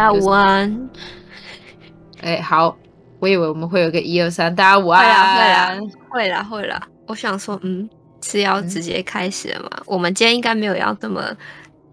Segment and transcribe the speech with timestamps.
[0.00, 0.90] 好，大家午安。
[2.22, 2.74] 哎、欸，好，
[3.18, 5.04] 我以为我们会有个一二三，大家午安。
[5.04, 6.88] 会啦，会啦，会啦，会啦。
[7.06, 7.86] 我想说，嗯，
[8.22, 9.70] 是要直接开始了吗？
[9.72, 11.22] 嗯、我们今天应该没有要这么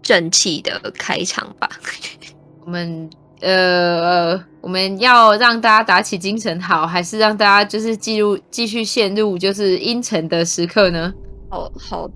[0.00, 1.68] 正气的开场吧？
[2.64, 3.10] 我们
[3.42, 11.12] 呃，我们要让大家打起精神好，还是让大家就是进入继续陷入就是阴沉的时刻呢？
[11.50, 12.10] 好好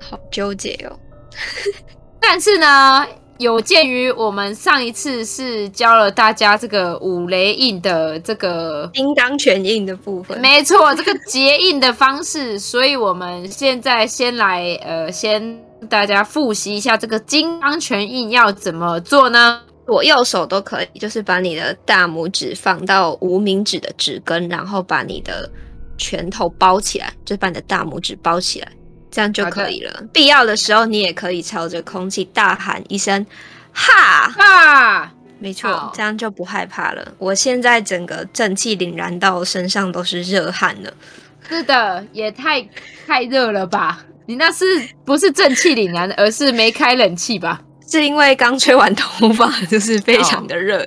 [0.00, 0.98] 好纠结哦。
[2.20, 3.06] 但是呢。
[3.38, 15.56] 有鉴于我们上一次是教了大家这个五雷印的这个金刚拳印的部分，没错，这个结印的方式，所以我们现在先来呃，先
[15.88, 19.62] 大家复习一下这个金刚拳印要怎么做呢？
[19.86, 25.48] 左右手都可以，就是把你的大拇指放到无名指的指根，然后把你的
[25.96, 28.68] 拳头包起来，就把你的大拇指包起来。
[29.10, 30.02] 这样就可以了。
[30.12, 33.24] 必要的时候，你也可以朝着空气大喊一声
[33.72, 37.12] “哈哈”，没错，这样就不害怕了。
[37.18, 40.92] 我现在整个正气凛然到身上都是热汗了。
[41.48, 42.68] 是的，也太
[43.06, 44.04] 太热了吧？
[44.26, 44.64] 你那是
[45.04, 47.62] 不是正气凛然，而是没开冷气吧？
[47.90, 50.86] 是因为刚吹完头发，就是非常的热。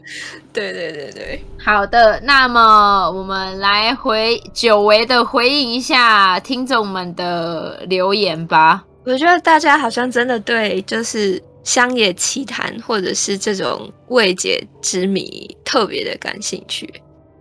[0.53, 2.19] 对对对对，好的。
[2.23, 8.83] 那么我们来回久违的回应一下听众们的留言吧。
[9.05, 16.93] 我觉得大家好像真的对就是乡野奇谈或者是这种未解之谜特别的感兴趣。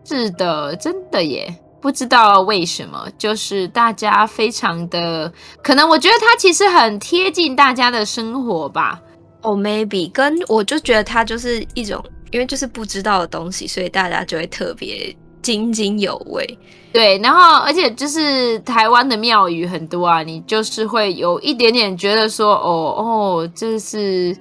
[0.07, 5.31] 是的，真的耶，不知道为什么，就是大家非常的
[5.63, 8.99] 可能，我觉得它其实很贴近大家的生活吧。
[9.43, 16.59] 哦、oh，maybe 跟我就觉得它就是一种，因为就是不知道的东西，所以大家就会特别津津有味。
[16.93, 24.37] 对，然后而且就是台湾的庙宇很多啊，你就是会有一点点觉得说，哦哦，这是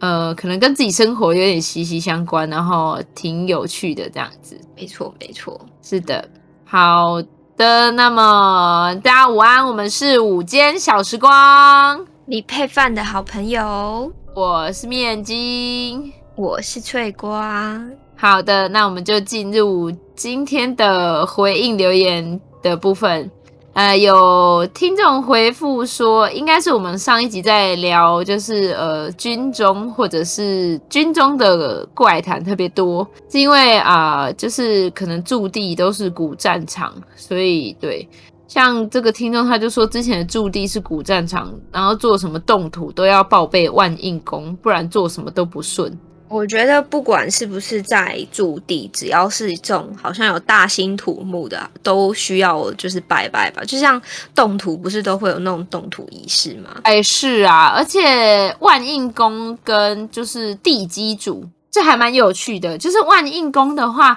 [0.00, 4.58] 呃，可能跟自己生活有点息息相关，然后挺有趣的这样子。
[4.76, 6.26] 没错，没错，是的。
[6.64, 7.22] 好
[7.56, 14.10] 的，那么大家午安，我们是午间小时光，你配饭的好朋友。
[14.36, 17.80] 我是面筋，我是脆瓜。
[18.16, 23.30] 好的，那我们就进入今天的回应留言的部分。
[23.74, 38.08] 呃，有听众回复说，应该是我们上一集在聊，就是呃军中或者是军中的怪谈特别多，是因为啊、呃，就是可能驻地都是古战场，所以对。
[38.54, 45.92] 像这个听众，他就说之前的驻地是古战场，然后做什么动土都要报备万应宫，不然做什么都不顺。
[46.28, 53.60] 我觉得不管是不是在驻地，只要是这种好像有大兴土木的，都需要就是拜拜吧。
[53.64, 54.00] 就像
[54.36, 56.76] 动土，不是都会有那种动土仪式吗？
[56.84, 62.78] 哎，是啊，而且万应宫跟就是地基主，这还蛮有趣的。
[62.78, 64.16] 就是万应宫的话。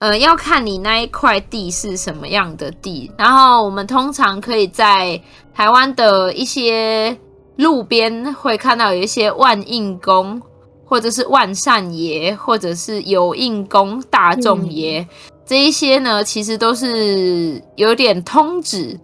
[0.00, 5.20] 呃，要看你那一块地是什么样的地，然后我们通常可以在
[5.52, 7.18] 台湾的一些
[7.56, 10.40] 路边会看到有一些万应公，
[10.84, 15.08] 或者是万善爷，或者是有应公、大众爷，嗯、
[15.44, 18.96] 这一些呢，其实都是有点通指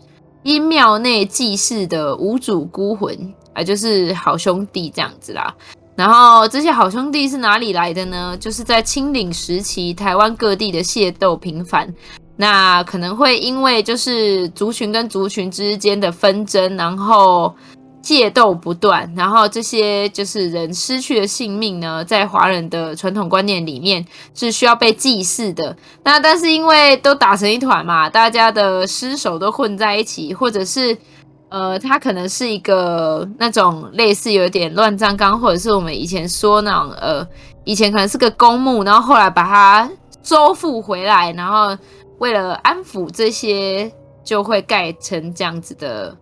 [0.44, 5.52] 因庙内祭祀的无主孤魂啊，就是好兄弟这样子啦。
[5.96, 8.36] 然后这些好兄弟是哪里来的呢？
[8.38, 11.94] 就是在清领时期，台湾各地的械斗频繁，
[12.36, 17.54] 那可能会因为就是族群跟族群之间的纷争，然后
[18.02, 24.04] 械斗不断，然后这些就是人失去了性命呢，在华人的传统观念里面
[24.34, 25.76] 是需要被祭祀的。
[26.02, 30.98] 那但是因为都打成一团嘛，大家的尸首都混在一起，或者是。
[31.54, 37.24] 呃，它可能是一个那种类似有点乱葬岗，或者是我们以前说那种呃，
[37.62, 39.88] 以前可能是个公墓，然后后来把它
[40.24, 41.78] 收复回来，然后
[42.18, 43.88] 为了安抚这些，
[44.24, 46.16] 就会盖成这样子的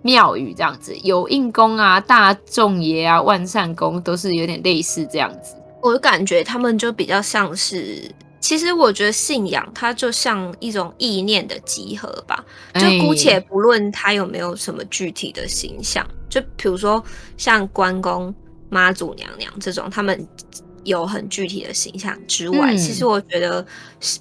[0.00, 5.54] 庙宇，这样子有印宫啊、大众爷啊、万善宫都是有点类似这样子。
[5.82, 8.10] 我感觉他们就比较像是。
[8.40, 12.44] 其实我觉得信仰它就像一种意念的集合吧，
[12.74, 17.02] 就姑且不论它有没有什么具体的形象，就比如说
[17.36, 18.34] 像关公、
[18.68, 20.26] 妈祖娘娘这种，他们
[20.84, 23.66] 有很具体的形象之外，其实我觉得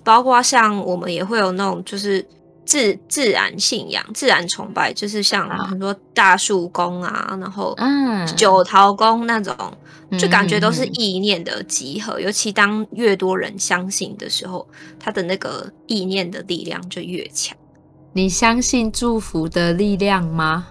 [0.04, 2.26] 包括像我们也会有那种就是
[2.68, 7.76] 自自然信仰、自然崇拜，就是像很多大树公啊，然后
[8.36, 9.56] 九桃公那种。
[10.18, 14.66] 就感觉都是意念的集合，嗯、尤其当越多人相信的时候，
[14.98, 17.58] 他的那个意念的力量就越强。
[18.14, 20.66] 你相信祝福的力量吗？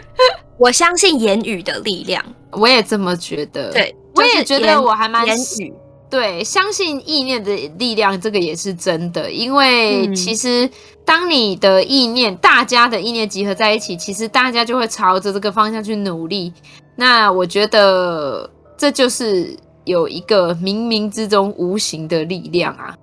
[0.56, 3.70] 我相信言语的力量，我也这么觉得。
[3.70, 5.74] 对，我也觉得我还蛮言语，
[6.08, 9.30] 对，相信意念的力量，这个也是真的。
[9.30, 10.66] 因为其实
[11.10, 16.52] 当你的意念，大家的意念集合在一起，其实大家就会朝着这个方向去努力。
[16.94, 18.48] 那我觉得
[18.78, 22.94] 这就是有一个冥冥之中无形的力量啊。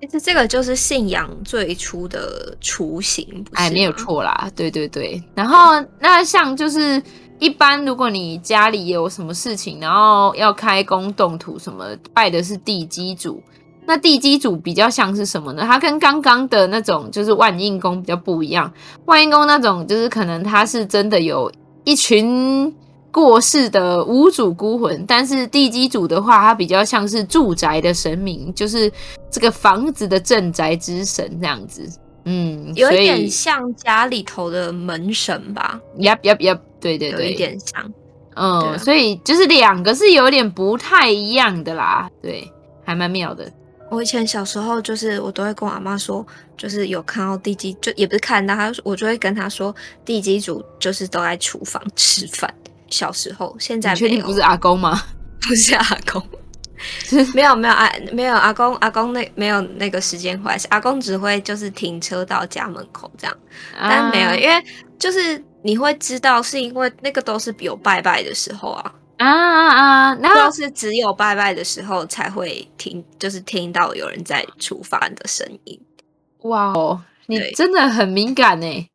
[0.00, 4.48] 其实这个就是信仰最初的雏形，哎，没有错啦。
[4.54, 5.20] 对对对。
[5.34, 7.02] 然后那像就是。
[7.40, 13.42] 一般如果你家里有什么事情，然后要开工动土什么，拜的是地基主。
[13.90, 15.64] 那地基主比较像是什么呢？
[15.66, 18.72] 它跟刚刚的那种就是万应宫比较不一样。
[19.06, 21.50] 万应宫那种就是可能它是真的有
[21.82, 22.72] 一群
[23.10, 28.88] 过世的无主孤魂，但是地基主的话，它比较像是住宅的神明，就是
[29.28, 31.84] 这个房子的镇宅之神这样子。
[32.26, 35.80] 嗯，有一点像家里头的门神吧。
[35.98, 36.58] Yep, yep, yep。
[36.80, 37.92] 对对对，有一点像，
[38.36, 42.50] 嗯，啊、所以就是两个是有点不太一样的啦，对，
[42.84, 43.52] 还蛮妙的。
[43.90, 46.26] 我以前小时候就是我都会跟我阿妈说，
[46.56, 52.52] 就是有看到地基，就也不是看到他，我就会跟他说，地基组就是都在厨房吃饭。
[52.88, 55.02] 小时候，现在确定不是阿公吗？
[55.42, 56.22] 不是阿公，
[57.34, 63.36] 没有没有阿没有阿公阿公那没有那个时间回来，阿公只会就是停车到家门口这样，
[63.78, 64.64] 但没有，因为
[64.98, 65.42] 就是。
[65.62, 68.94] 你会知道是因为那个都是有拜拜的时候啊
[69.26, 70.18] 啊啊啊！
[70.22, 75.78] 然后是只有拜拜的时候才会听，就是听到有人在厨房的声音。
[76.44, 78.88] 哇哦，你真的很敏感呢。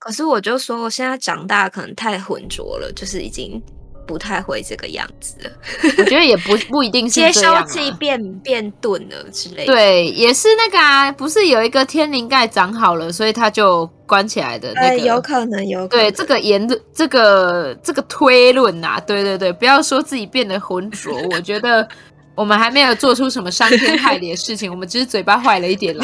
[0.00, 3.62] 可是我就说，我现在长大可能太浑浊了，就是已经。
[4.08, 5.50] 不太会这个样子了，
[5.98, 9.72] 我觉得也不不一定是 接收器变变钝了之类的。
[9.72, 14.88] 对，也是那个啊，不是有一个天灵盖长好了，所以它就关起来的那个。
[14.88, 16.04] 呃、有可能，有可能。
[16.04, 21.86] 对，这个言论，这个这个推论啊，对对对，不要说自己变得浑浊， 我觉得
[22.34, 26.02] 我们还没有做出什么伤天害理的事情， 我们只是嘴巴坏了一点了。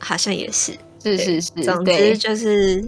[0.00, 2.84] 好像也是，是是是，总之就是。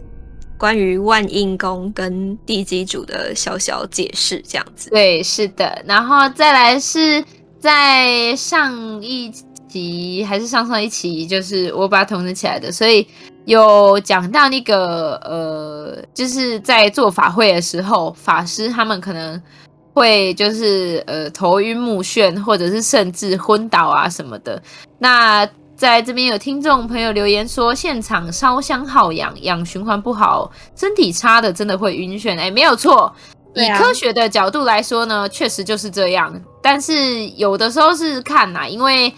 [0.64, 4.88] 关于万应宫跟地基主的小小解释，这样子。
[4.88, 5.84] 对，是的。
[5.84, 7.22] 然后再来是
[7.58, 9.30] 在上一
[9.68, 13.06] 集还是上上一期，就是我把它统整起来的，所以
[13.44, 19.38] 有讲到那个呃，就是在做法会的时候，法师他们可能
[19.92, 24.62] 会就是呃头晕目眩，或者是甚至昏倒啊什么的。
[24.98, 25.46] 那
[25.76, 32.38] 在这边有听众朋友留言说，现场烧香耗氧，氧循环不好，身体差的真的会晕眩。
[32.38, 33.12] 哎，没有错，
[33.54, 36.32] 以科学的角度来说呢，确实就是这样。
[36.62, 39.12] 但是有的时候是看呐，因为。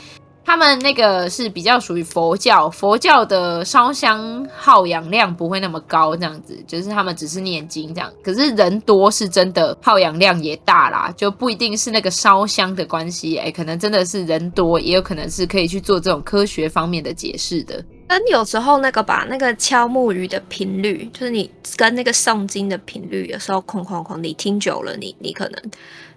[0.46, 8.10] 他们那个是比较属于佛教，佛教的烧香耗氧量不会那么高，这样子，就是他们只是念经这样。
[8.22, 17.85] 可是人多是真的耗氧量也大啦，就不一定是那个烧香的关系，哎，可能真的是人多，也有可能是可以去做这种科学方面的解释的。
[18.06, 25.61] 但有时候那个把那个敲木鱼的频率，就是你跟那个诵经的频率，有时候哐哐哐，你听久了你，你你可能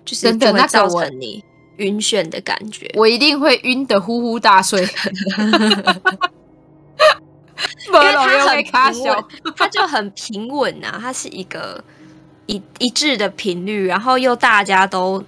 [0.05, 1.43] 就是真的会造成你。
[1.79, 4.81] 晕眩的感觉，我一定会晕得呼呼大睡，
[7.87, 9.25] 因为它很平稳，
[9.57, 11.83] 它 就很平稳啊，它是一个
[12.45, 15.23] 一一致的频率，然后又大家都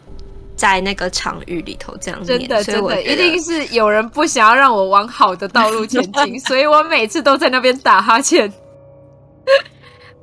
[0.55, 8.51] 在那个场域里头这样，真的真的一定是有人不想要让我往好的道路前进， 所以我每次都在那边打哈欠。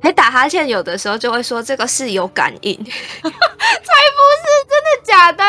[0.01, 2.81] 还打哈欠，有的时候就会说这个是有感应，才
[3.21, 5.43] 不是真的假的。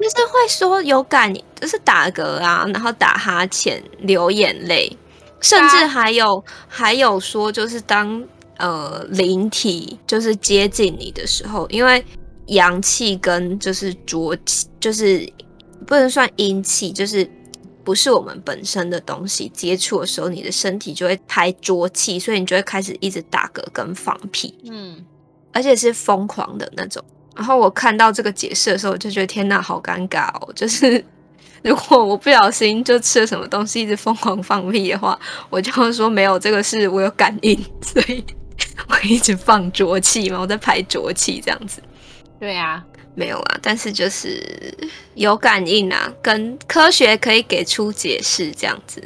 [0.00, 4.96] 就是会说有感，就是打嗝啊，然后打哈欠、流眼泪，
[5.40, 8.24] 甚至还有、啊、还有说，就是当
[8.56, 12.04] 呃灵体就是接近你的时候，因为
[12.46, 15.30] 阳气跟就是浊气，就是
[15.86, 17.30] 不能算阴气，就是
[17.84, 25.04] 不是我们本身的东西接触的时候，你的身体就会排浊气，所以你就会开始一直打嗝跟放屁，嗯，
[25.52, 27.04] 而且是疯狂的那种。
[27.40, 30.48] 然后我看到这个解释的时候，我就觉得天哪，好尴尬哦！
[30.54, 31.02] 就是
[31.62, 35.18] 如果我不小心就吃了什么东西，一直疯狂放屁的话，
[35.48, 38.22] 我就会说没有，这个是我有感应，所以
[38.88, 41.82] 我一直放浊气嘛，我在排浊气这样子。
[42.38, 44.76] 对啊，没有啊，但是就是
[45.14, 49.02] 有感应啊，跟科学可以给出解释这样子。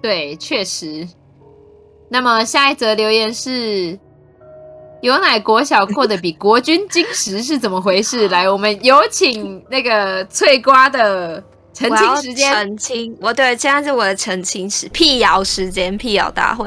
[0.00, 1.06] 对，确实。
[2.08, 3.98] 那么下一则留言是。
[5.04, 8.26] 有奶国小过得比国军精实是怎么回事？
[8.28, 11.44] 来，我们有请那个脆瓜的
[11.74, 16.66] 澄清时间，澄清，我对，现在是我的澄清时，辟谣时间，辟谣大会。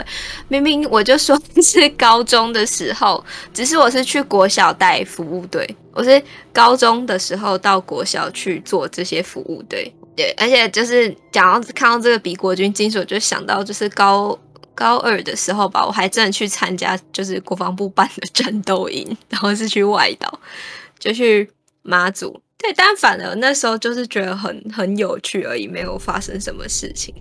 [0.50, 3.26] 明明我就说是高中的时候，
[3.56, 6.22] 只是我是去国小带服务队，我是
[6.54, 9.92] 高中的时候到国小去做这些服务队。
[10.16, 14.38] 对，而且就是讲到看到这个比国军精神，我就想到就是高
[14.78, 20.40] 高二的时候吧，我还真的去参加就是国防部办的战斗营，然后是去外岛，
[21.00, 21.50] 就去
[21.82, 22.40] 马祖。
[22.60, 27.14] 对，但反而那时候就是觉得很很有趣而已，没有发生什么事情，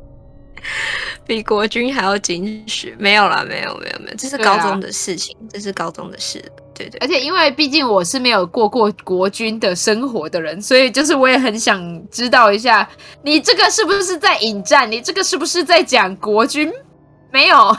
[1.26, 2.94] 比国军还要惊喜。
[2.98, 6.44] 没有啦，没有，没有，没有，这是高中的事情，啊、这是高中的事。
[6.78, 12.88] 对对，而且因为毕竟我是没有过过国军的生活的人，所以就是我也很想知道一下，
[13.22, 14.90] 你这个是不是在引战？
[14.90, 16.72] 你这个是不是在讲国军？
[17.30, 17.76] 没有，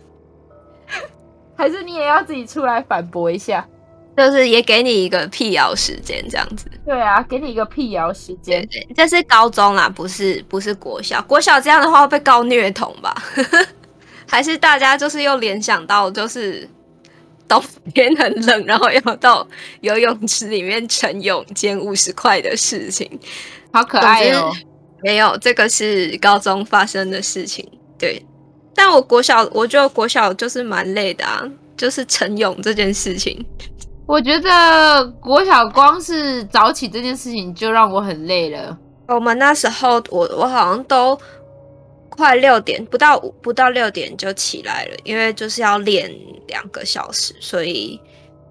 [1.54, 3.66] 还是你也要自己出来反驳一下？
[4.16, 6.66] 就是也给你一个辟谣时间，这样子。
[6.84, 8.66] 对啊，给你一个辟谣时间。
[8.68, 11.22] 对，这是高中啦，不是不是国小。
[11.22, 13.14] 国小这样的话会被告虐童吧？
[14.28, 16.68] 还是大家就是又联想到，就是
[17.48, 17.62] 冬
[17.94, 19.46] 天很冷，然后要到
[19.80, 23.08] 游泳池里面晨泳捡五十块的事情，
[23.72, 24.52] 好可爱哦。
[25.02, 27.68] 没有，这个是高中发生的事情。
[27.98, 28.24] 对，
[28.74, 31.42] 但我国小，我觉得国小就是蛮累的啊，
[31.76, 33.44] 就是晨泳这件事情。
[34.06, 38.76] 我觉得国小光是早起这件事情就让我很累了。
[39.08, 41.18] 我们那时候，我我好像都
[42.22, 46.08] 快六点，不到不到六点就起来了，因为就是要练
[46.46, 48.00] 两个小时，所以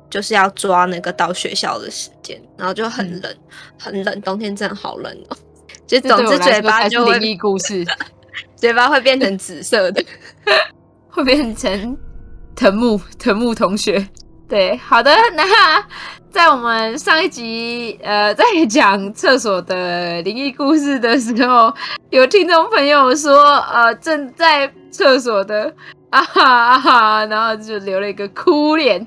[0.09, 3.39] 就是要抓那个到学校的时间，然后就很冷，嗯、
[3.79, 5.37] 很冷，冬天真的好冷哦。
[5.87, 7.85] 就总之嘴巴就会，灵异故事，
[8.57, 10.03] 嘴巴会变成紫色的，
[11.07, 11.97] 会变成
[12.53, 14.05] 藤木藤木同学。
[14.51, 15.81] 对，好的，那
[16.29, 21.74] 在我们上一集呃在讲厕所的灵异故事的时候，
[22.10, 25.74] 有听众朋友说呃正在厕所的
[26.12, 29.00] 啊哈啊哈，然后就留了一个哭脸，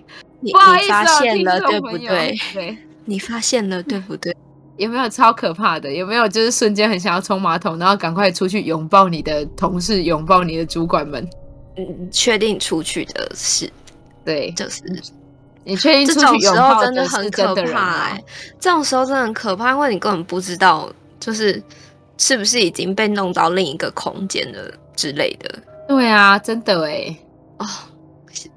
[0.50, 2.10] 不好意思啊，听众朋友？
[2.10, 4.34] 对，你发现了对不对？
[4.78, 5.92] 有没有超可怕的？
[5.92, 11.28] 有没有就是瞬间很想要冲马桶，然后赶快出去拥抱你的同事，拥抱你的主管们？
[11.76, 13.70] 嗯，确定出去的是，
[14.24, 14.82] 对，就是。
[15.64, 18.24] 你确定这种时候真的很可怕哎、欸！
[18.60, 21.62] 这种时候真的很可怕，因为你根本不知道，就是
[22.18, 25.58] 是不是已经被弄到另一个空间了之类的。
[25.88, 27.16] 对啊，真的哎、欸！
[27.58, 27.66] 哦，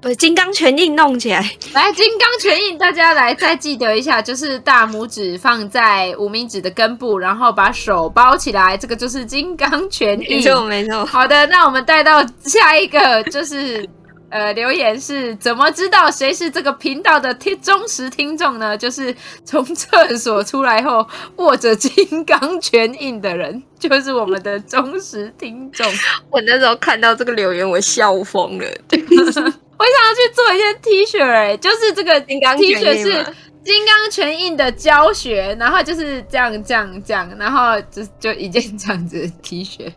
[0.02, 1.40] 把金刚拳印弄起来，
[1.72, 10.36] 来金刚拳印，大家来再记得一下，就是大拇指放在无名指的根部，然后把手包起来，这个就是金刚拳印。
[10.36, 11.06] 没错，没错。
[11.06, 13.88] 好的，那我们带到下一个，就是。
[14.30, 18.76] 呃，留言是怎么知道谁是这个频道的听忠实听众呢？
[18.76, 21.06] 就是从厕所出来后
[21.36, 25.86] 握着金刚拳印的人，就是我们的忠实听众。
[26.30, 28.66] 我那时候看到这个留言，我笑疯了。
[28.90, 39.90] 我想要去做一件 T 恤，哎，就是这个 T 恤是金刚拳印的教学，然后就是这样这样这样，然后就就一件这样子的 T 恤，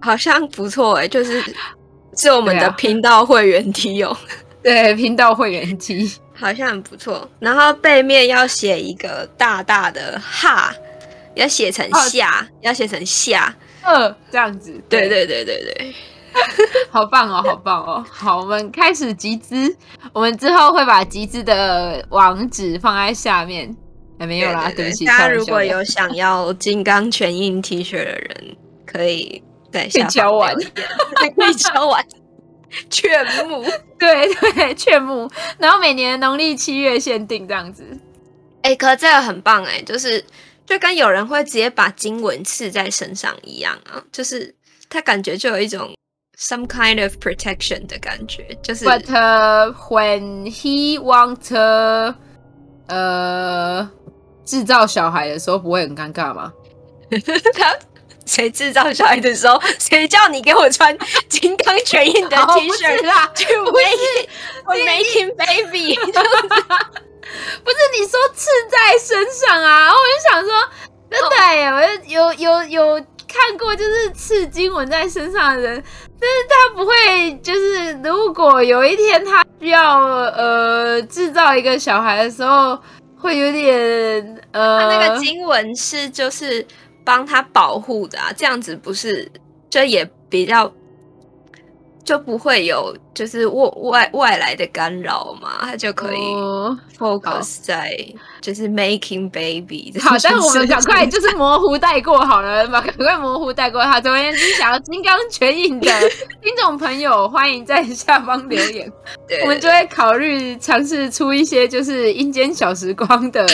[0.00, 1.40] 好像不错哎，就是。
[2.16, 4.16] 是我们的频道会员 T 哦，
[4.62, 7.28] 对，频道会员 T 好像很不错。
[7.38, 10.72] 然后背面要写一个大大的哈，
[11.34, 14.80] 要写成下，要写成下，呃，这样子。
[14.88, 15.94] 对对对对对，
[16.90, 18.04] 好棒哦，好棒哦。
[18.10, 19.74] 好，我们开始集资，
[20.12, 23.74] 我们之后会把集资的网址放在下面。
[24.18, 25.06] 还没有啦，对，不起。
[25.06, 29.42] 大家如果有想要金刚拳印 T 恤的人，可以。
[29.72, 32.04] 对，可以敲完，可以敲完，
[32.88, 33.62] 劝募，
[33.98, 37.84] 对 对，劝募，然后每年农历七月限定这样子。
[38.62, 40.22] 哎、欸，可是这个很棒哎、欸，就是
[40.66, 44.54] 就跟有人会直接把经文刺在身上一样啊，就是
[44.88, 45.94] 他感觉就有一种
[46.38, 48.84] some kind of protection 的感觉，就是。
[48.84, 52.14] But、uh, when he want
[52.88, 53.88] 呃
[54.44, 56.52] 制造小孩的时候，不会很尴尬吗？
[57.56, 57.76] 他。
[58.30, 60.96] 谁制造小孩的时候， 谁叫你给我穿
[61.28, 63.28] 金刚拳印的 T 恤啦？
[63.34, 66.10] 就 make making baby，不
[67.70, 69.80] 是 你说刺在身上啊？
[69.80, 70.50] 然后我就想说，
[71.10, 75.82] 真的耶，我有有有看过，就是刺经文在身上的人，
[76.20, 82.78] 但是他不会，就是如果有一天他需要呃制造一个小孩的时候，
[83.18, 86.64] 会有点呃，他那个经文是就是。
[87.04, 89.30] 帮他保护的啊，这样子不是
[89.68, 90.72] 就也比较
[92.02, 96.18] 就不会有就是外外外来的干扰嘛，他就可以
[96.98, 97.94] focus 在
[98.40, 99.92] 就是 making baby。
[100.00, 103.80] 好，但是我们赶快就是模糊带过好了嘛， 赶快模糊带过。
[103.84, 105.88] 好，总而言之，想要金刚全影的
[106.42, 108.90] 听众朋友，欢迎在下方留言，
[109.28, 113.46] 对我们就会考虑尝试出一些就是阴间小时光的。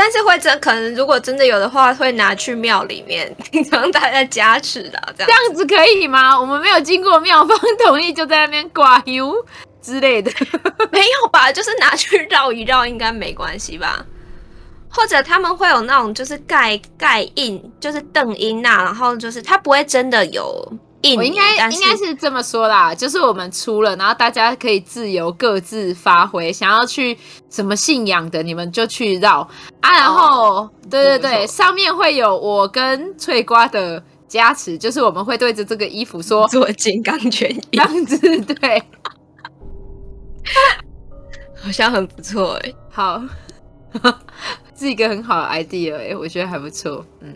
[0.00, 3.34] 但是会真可能，如果真的有的话，会拿去庙里面，
[3.68, 6.38] 让大家加持的，这样这样子可以吗？
[6.40, 9.34] 我们没有经过庙方同意，就在那边挂油
[9.82, 10.30] 之类的，
[10.92, 11.50] 没有吧？
[11.50, 14.06] 就是拿去绕一绕，应该没关系吧？
[14.88, 20.72] 或者他们会有那种就是盖盖印，就是邓英娜，然后就是他不会真的有。
[21.16, 27.16] 我应该应该是这么说啦，就是我们出了，然后大家可以自由各自发挥，想要去
[27.48, 29.48] 什么信仰的，你们就去绕
[29.80, 29.92] 啊。
[29.92, 38.82] 然后，哦、对对对，上面会有我跟翠瓜的加持，就是我们会对着这个衣服说 做金刚拳，这样子对，
[41.62, 43.22] 好像很不错哎、欸，好，
[44.76, 47.32] 是一个很好的 idea 哎、欸，我觉得还不错，嗯，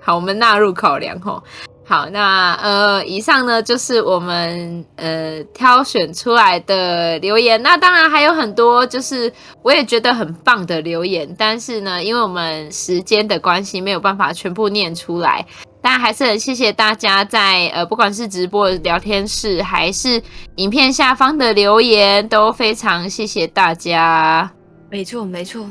[0.00, 1.42] 好，我们纳入考量齁。
[1.86, 7.62] 好，那呃，以上呢就是我们呃挑选出来的留言。
[7.62, 9.30] 那当然还有很多，就是
[9.62, 15.44] 我也觉得很棒的留言，但是呢，因为我们时间的关系，没有办法全部念出来。
[15.82, 20.22] 但还是很谢谢大家在呃，不管是直播聊天室还是
[20.56, 24.50] 影片下方的留言，都非常谢谢大家。
[24.90, 25.66] 没错，没错，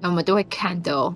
[0.00, 1.12] 那我们都会看的哦。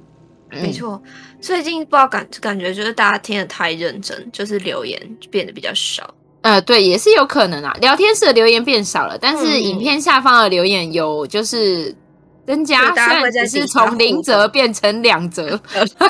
[0.61, 1.01] 没错，
[1.41, 6.13] 最近不知道感感觉就是大家听的太认真，就是留言变得比较少。
[6.43, 7.73] 呃，对，也是有可能啊。
[7.81, 11.95] 聊天室的留言变少了，但是影片下方的留言有就是
[12.47, 15.61] 增加，虽然只是从零折变成两折，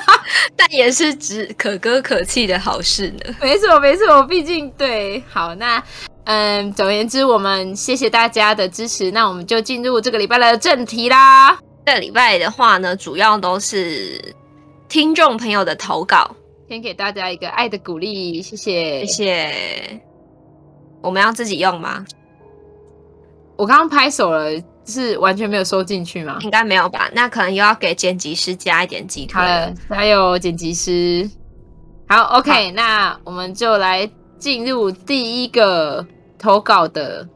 [0.56, 3.34] 但也是指可歌可泣的好事呢。
[3.42, 5.22] 没错，没错，毕竟对。
[5.28, 5.82] 好，那
[6.24, 11.58] 嗯，总而言之，我们谢谢大家的支持，那我们就进入这个礼拜的正题啦。
[11.84, 14.34] 这礼拜的话呢，主要都是
[14.88, 16.36] 听众朋友的投稿，
[16.68, 20.00] 先给大家一个爱的鼓励，谢谢，谢谢。
[21.00, 22.04] 我们要自己用吗？
[23.56, 24.50] 我刚刚拍手了，
[24.86, 26.38] 是完全没有收进去吗？
[26.42, 27.10] 应该没有吧？
[27.12, 29.74] 那可能又要给剪辑师加一点鸡腿了。
[29.88, 31.28] 还有剪辑师，
[32.08, 36.06] 好，OK，好，那我们就来进入第一个
[36.38, 37.28] 投稿的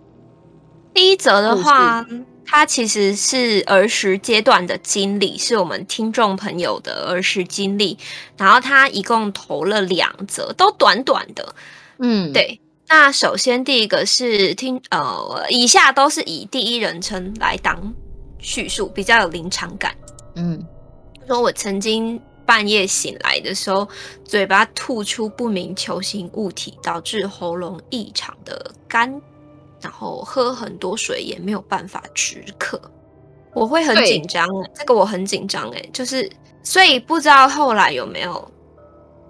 [0.94, 2.06] 第一则的话。
[2.46, 7.98] 他其实是儿时阶段的经历，是我们听众朋友的儿时经历。
[8.36, 11.54] 然后他一共投了两则，都短短的。
[11.98, 12.60] 嗯，对。
[12.88, 17.92] 那首先第一个是听，呃，以下都是以第一人称来当
[18.38, 19.92] 叙述，比较有临场感。
[20.36, 20.64] 嗯，
[21.26, 23.88] 说我曾经半夜醒来的时候，
[24.24, 29.20] 嘴巴吐出不明球形物体，导致喉咙异常的干。
[29.86, 32.80] 然后喝很多水也没有办法止渴，
[33.54, 34.44] 我会很紧张。
[34.48, 36.28] 对这个我很紧张哎，就是
[36.64, 38.50] 所以不知道后来有没有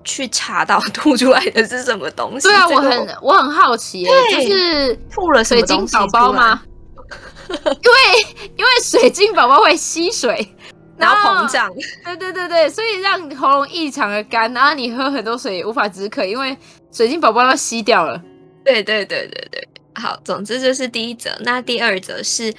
[0.02, 2.48] 去查到吐出来的是什么东西？
[2.48, 6.62] 对啊，我很我很好奇哎，就是吐了水晶宝宝吗？
[7.50, 10.56] 因为因为水晶宝宝会吸水，
[10.96, 11.70] 然后膨胀。
[12.02, 16.56] 对对对对，所以让喉咙异常的干，然后你喝很多水也无法止渴，因为
[16.90, 18.18] 水晶宝宝要吸掉了。
[18.64, 19.68] 对对对对对。
[19.98, 21.34] 好，总之就是第一则。
[21.40, 22.52] 那第二则是，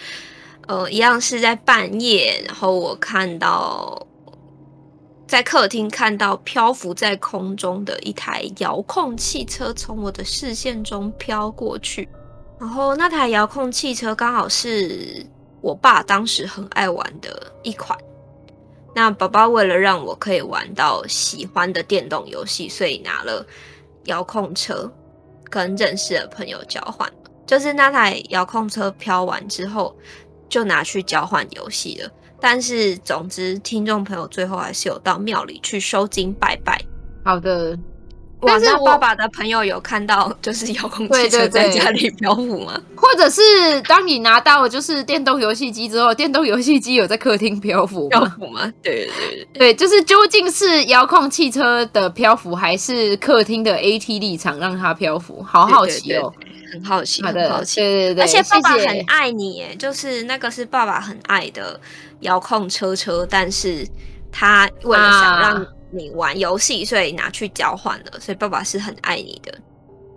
[0.68, 4.08] 呃，一样是在半夜，然后我看到
[5.28, 12.10] 在客厅看到漂浮在空中的一台遥控汽车从我的视线中飘过去，
[12.60, 15.24] 然后那台遥控汽车刚好是
[15.62, 17.96] 我爸当时很爱玩的一款。
[18.96, 23.46] 那爸爸为了让我可以玩到喜欢的电动游戏，所以拿了
[24.06, 24.92] 遥控车
[25.44, 27.08] 跟认识的朋友交换。
[27.48, 29.96] 就是那台遥控车飘完之后，
[30.48, 32.10] 就拿去交换游戏了。
[32.40, 36.80] 但是总之，听众朋友最后还是有到庙里去收金拜拜。
[37.24, 37.76] 好的。
[38.40, 42.80] 但是爸爸的朋友有看到，就是遥控汽车在家里漂浮吗？
[42.96, 43.42] 或者是
[43.82, 48.72] 当你拿到就是电动游戏机之后，电动游戏机有在客厅漂浮漂浮吗？
[48.84, 55.42] 对对对对，就是究竟是遥控汽车的漂浮，还是客厅的 AT 立场让它漂浮？
[55.42, 61.80] 好好奇哦，对对对，很好奇，好的，很好奇，对对对，而且爸爸很爱你耶，就是那个是爸爸很爱的
[62.22, 63.88] 遥控车车，但是
[64.32, 65.68] 他为了想让、啊。
[65.90, 69.58] 你玩游戏，所以拿去交换了，所以爸爸是很爱你的。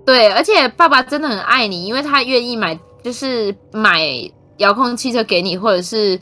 [0.04, 4.04] 对，而且爸爸真的很爱你，因为他愿意买，就是买
[4.56, 6.18] 遥控汽车给你，或者是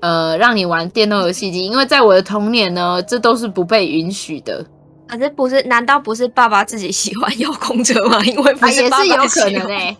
[0.00, 1.66] 呃让你玩电动游戏机。
[1.66, 4.64] 因为在我的童年呢，这都是不被允许的。
[5.08, 5.62] 反正不是？
[5.64, 8.22] 难道不是爸爸自己喜欢遥控车吗？
[8.24, 9.98] 因为不是爸爸也是有可能哎、欸。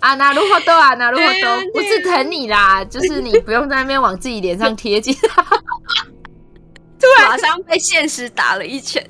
[0.00, 5.14] 啊，那如何都啊，那如何都不是疼你啦，就是你不用在那边往自己脸上贴金。
[5.14, 9.02] 突 然马上被现实打了一拳，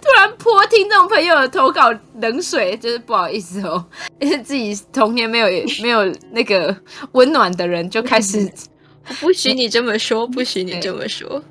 [0.00, 3.84] 突然泼听众朋友的投稿冷水，就是不好意思哦，
[4.18, 5.46] 因 为自己童年没有
[5.82, 6.74] 没有那个
[7.12, 8.50] 温暖的人就开始，
[9.20, 11.42] 不许你这么说，不许你这么说。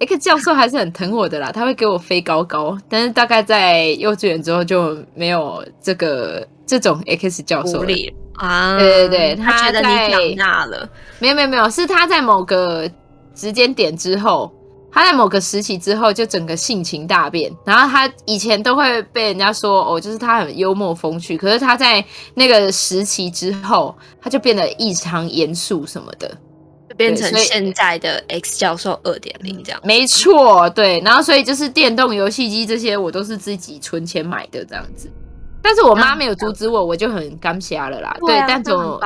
[0.00, 6.46] X 教授还是很疼我的啦，他会给我飞高高，但是大概在幼稚园之后就没有这个。
[6.68, 7.82] 这种 X 教授
[8.34, 10.86] 啊，对对对，他觉得你长大了，
[11.18, 12.86] 没有没有没有，是他在某个
[13.34, 14.52] 时间点之后，
[14.92, 26.36] 他在某个时期之后就整个性情大变，然后他以前都会被人家说哦，就是他很幽默风趣，可是他在那个时期之后，他就变得异常严肃什么的，就
[26.98, 29.80] 变成现在的 X 教授二点零这样。
[29.84, 35.08] 没错，对，然后所以就是电动游戏机这些，我都是自己存钱买的这样子。
[35.62, 38.16] 但是我妈没有阻止我，我就很感瞎了啦。
[38.26, 39.00] 对，啊、对，但总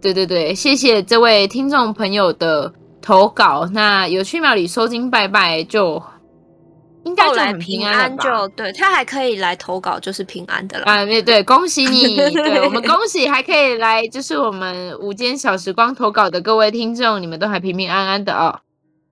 [0.00, 3.68] 对对对，谢谢这位听众朋友的投稿。
[3.72, 6.02] 那有去庙里收金拜拜就，就
[7.14, 10.84] 应该就很平安，就对他还可以来投稿，就是平安的了。
[10.86, 12.16] 啊，对对，恭喜你！
[12.34, 18.58] 对我们恭喜还可以来，就是我们午间小时光投稿的各位听众，你们都还平平安安的哦。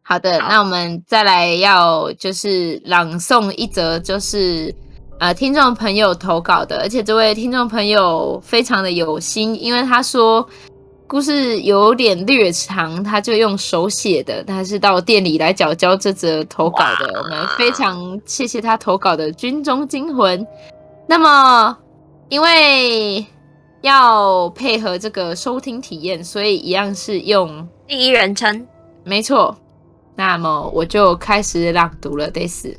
[0.02, 4.74] 好的，好，那我们再来要就是朗诵一则，就是。
[5.18, 10.44] 呃，听众朋友投稿的，而且这位听众朋友非常的有心，因为他说
[11.12, 17.22] 故事有点略长，他就用手写的，他是到店里来缴交这则投稿的。
[17.22, 20.46] 我们非常谢谢他投稿的军中惊魂。
[21.06, 21.76] 那么，
[22.30, 23.26] 因为
[23.82, 28.66] 要配合这个收听体验，所以一样是用第一人称。
[29.04, 29.54] 没错，
[30.16, 32.74] 那么我就开始朗读了，得死。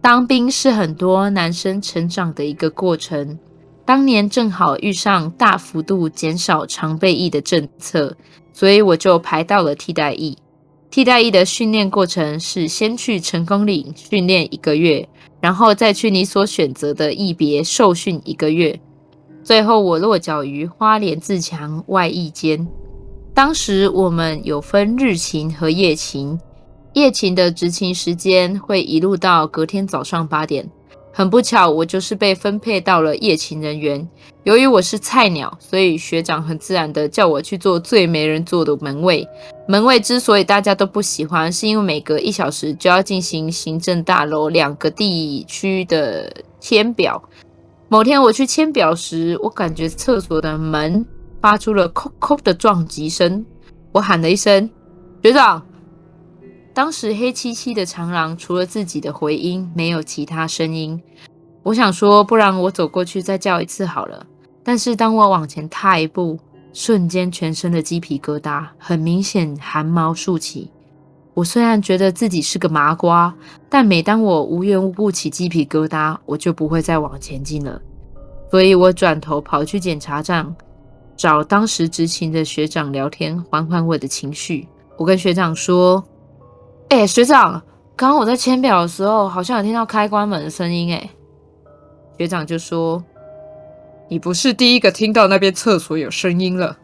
[0.00, 3.38] 当兵是很多男生成长的一个过程。
[3.86, 8.16] 当年正好遇上大幅度减少常备役的政策，
[8.52, 10.36] 所以我就排到了替代役。
[10.90, 15.08] 替代役的训练过程是先去成功岭训练一个月，
[15.40, 18.80] 然后再去你所选择的役别受训一个月，
[19.44, 22.66] 最后我落脚于花莲自强外役间。
[23.32, 26.36] 当时我们有分日勤和夜勤。
[26.94, 30.66] 夜勤的执勤时间会一路到隔天早上八点。
[31.18, 34.06] 很不巧，我就是被分配到了夜勤人员。
[34.44, 39.26] 由于我是菜鸟，所以学长很自然的叫我去做最没人做的门卫。
[39.66, 47.22] 门卫之所以大家都不喜欢，是因为每隔一小时就要进行行政大楼两个地区的签表。
[47.88, 51.02] 某天我去签表时，我感觉厕所的门
[51.40, 53.42] 发出了“叩叩”的撞击声。
[53.90, 54.68] 我喊了一声
[55.24, 55.66] ：“学长。”
[56.76, 61.02] 当时黑漆漆的长廊，除了自己的回音，没有其他声音。
[61.62, 64.26] 我想说，不然我走过去再叫一次好了。
[64.62, 66.38] 但是当我往前踏一步，
[66.74, 70.70] 瞬间全身的鸡皮疙瘩，很明显汗毛竖起。
[71.32, 73.34] 我虽然觉得自己是个麻瓜，
[73.70, 77.80] 但每当我无缘无故起鸡皮疙瘩，我就不会再往前进了。
[78.50, 80.54] 所以我转头跑去检查站，
[81.16, 84.68] 找当时执勤的学长聊天，缓缓我的情绪。
[84.98, 86.04] 我跟学长说。
[86.88, 87.60] 哎、欸，学长，
[87.96, 90.94] 刚刚我在签表的时候，好像有听到开关门的声音。
[90.94, 91.10] 哎，
[92.16, 93.02] 学长就说
[94.08, 96.78] ：“你不是第一个听到那边厕所有声音了。”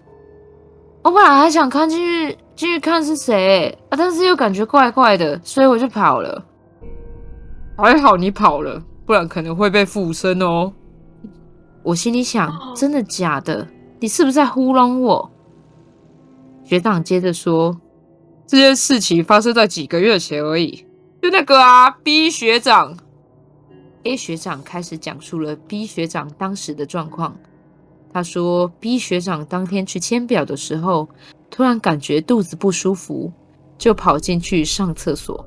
[1.03, 6.45] 我本来还想看进去，进去看是谁啊，但是又感觉怪怪的，所以我就跑了。
[7.77, 10.73] 还好你跑了，不然可能会被附身哦。
[11.85, 13.67] 我心里想：真的假的？
[14.01, 15.31] 你是不是在糊弄我？
[16.65, 17.81] 学长接着说。
[18.53, 20.85] 这件事情发生在几个月前而已，
[21.23, 22.95] 就那个啊，B 学长
[24.03, 27.35] ，A 学长开始讲述了 B 学长当时的状况。
[28.12, 31.09] 他说，B 学长当天去签表的时候，
[31.51, 33.33] 突然感觉肚子不舒服，
[33.79, 35.43] 就跑进去上厕所。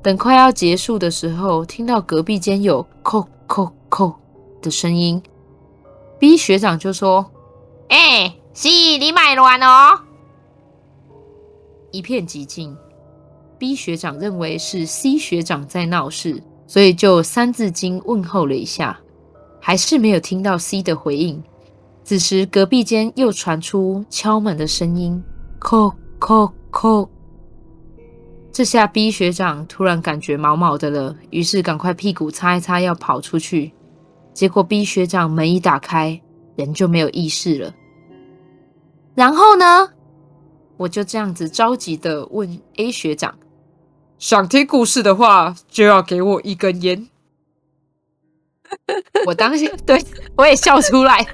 [0.00, 4.14] 等快要结束的时候，听到隔壁间有“叩叩叩”
[4.62, 5.20] 的声音
[6.20, 7.28] ，B 学长就说
[7.90, 10.02] ：“哎、欸，是你买乱哦。”
[11.90, 12.76] 一片寂静。
[13.58, 18.98] B 学长认为是 C 学长在闹事，所以就三字经问候了一下，
[19.60, 21.42] 还是没有听到 C 的回应。
[22.02, 25.22] 此时隔壁间又传出敲门的声音，
[25.60, 27.08] 叩叩叩。
[28.50, 33.72] 这下 B 学长突然感觉毛毛的了，于是赶快屁股擦一擦要跑出去。
[34.32, 36.20] 结果 B 学长门一打开，
[36.56, 37.74] 人就没有意识了。
[39.14, 39.90] 然后呢？
[40.80, 43.38] 我就这样子着急的问 A 学长
[44.18, 47.06] ：“想听故事的话，就要给我一根烟。
[49.26, 50.02] 我当时 对
[50.36, 51.26] 我也笑出来，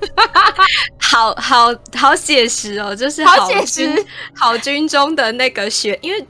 [0.99, 6.27] 好好好写实哦，就是好写实， 好军中的那个学，因为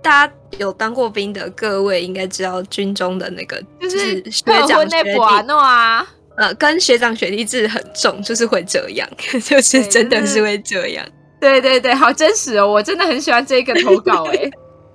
[0.00, 5.18] 大家有当过兵的各位应该知道，军中的那个就是学长学弟
[5.58, 9.08] 啊，呃，跟学长学弟制很重，就是会这样，
[9.44, 11.04] 就是真的是会这样。
[11.40, 14.50] 对对对，好真实哦，我真的很喜欢这个投稿， 哎，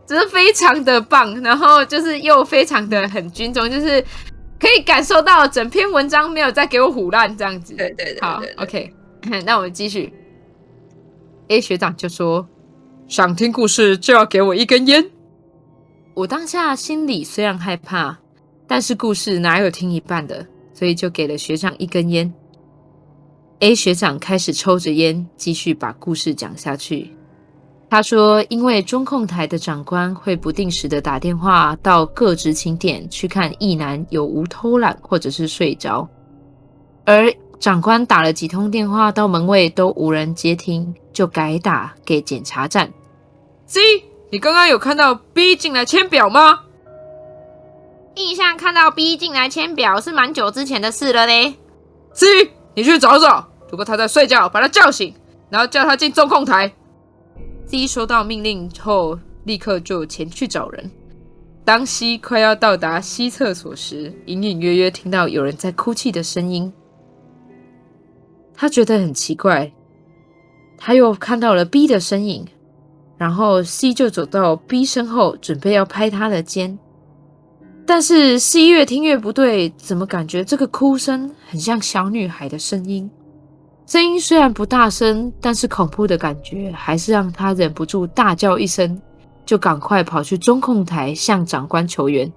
[0.06, 4.04] 真是非常的棒，然后就是又非常的很军中，就是。
[4.60, 7.74] 可以感受到整篇文章没有在给我唬烂这样子。
[7.76, 8.94] 对对对，对，好，OK，
[9.46, 10.14] 那我们继续。
[11.50, 12.48] A 学长就说
[13.10, 15.06] ：“想听故事就要给我一根烟。”
[16.16, 18.18] 我当下心里虽然害怕，
[18.66, 22.34] 但是故事哪有听一半的，所以就给了学长一根烟。
[23.60, 27.12] A 学长开始抽着烟，继续把故事讲下去。
[27.90, 36.10] 他说：“因为中控台的长官会不定时的打电话到各执勤点去看役男有无偷懒或者是睡着，
[37.06, 42.92] 而长官打了几通电话到门卫都无人接听，就改打给检查站。
[43.68, 43.80] C，
[44.32, 46.62] 你刚刚有看到 B 进来签表吗？
[48.16, 51.54] 印象看到 B 进来签表是蛮久之前的事了嘞。
[52.14, 52.26] C，
[52.76, 55.14] 你去找找，如果他在睡觉，把他叫醒，
[55.50, 56.74] 然后叫他进中控台。”
[57.66, 60.92] C 收到命令后，立刻就前去找人。
[61.66, 66.74] 当 C 快要到达 C 厕所时，隐隐约约听到有人在哭泣的声音。
[68.54, 69.72] 他觉得很奇怪，
[70.78, 72.46] 他又看到了 B 的身影，
[73.18, 76.78] 然后 C 就走到 B 身后，准备要拍他的肩。
[77.86, 83.10] 但是 C 越听越不对，怎么感觉这个哭声很像小女孩的声音？
[83.86, 89.00] 声音虽然不大声，但是恐怖的感觉还是让他忍不住大叫一声，
[89.46, 92.32] 就赶快跑去中控台向长官求援。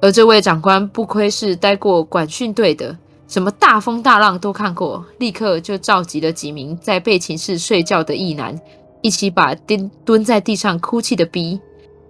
[0.00, 2.96] 而这位长官不愧是待过管训队的，
[3.28, 8.58] 什么大风大浪都看过，立刻就召集了几名在备勤室睡觉的役男，
[9.02, 11.60] 一起把蹲蹲在地上哭泣的 B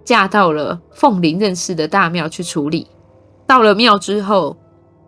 [0.03, 2.87] 嫁到了凤林认识的大庙去处理。
[3.45, 4.55] 到了庙之后，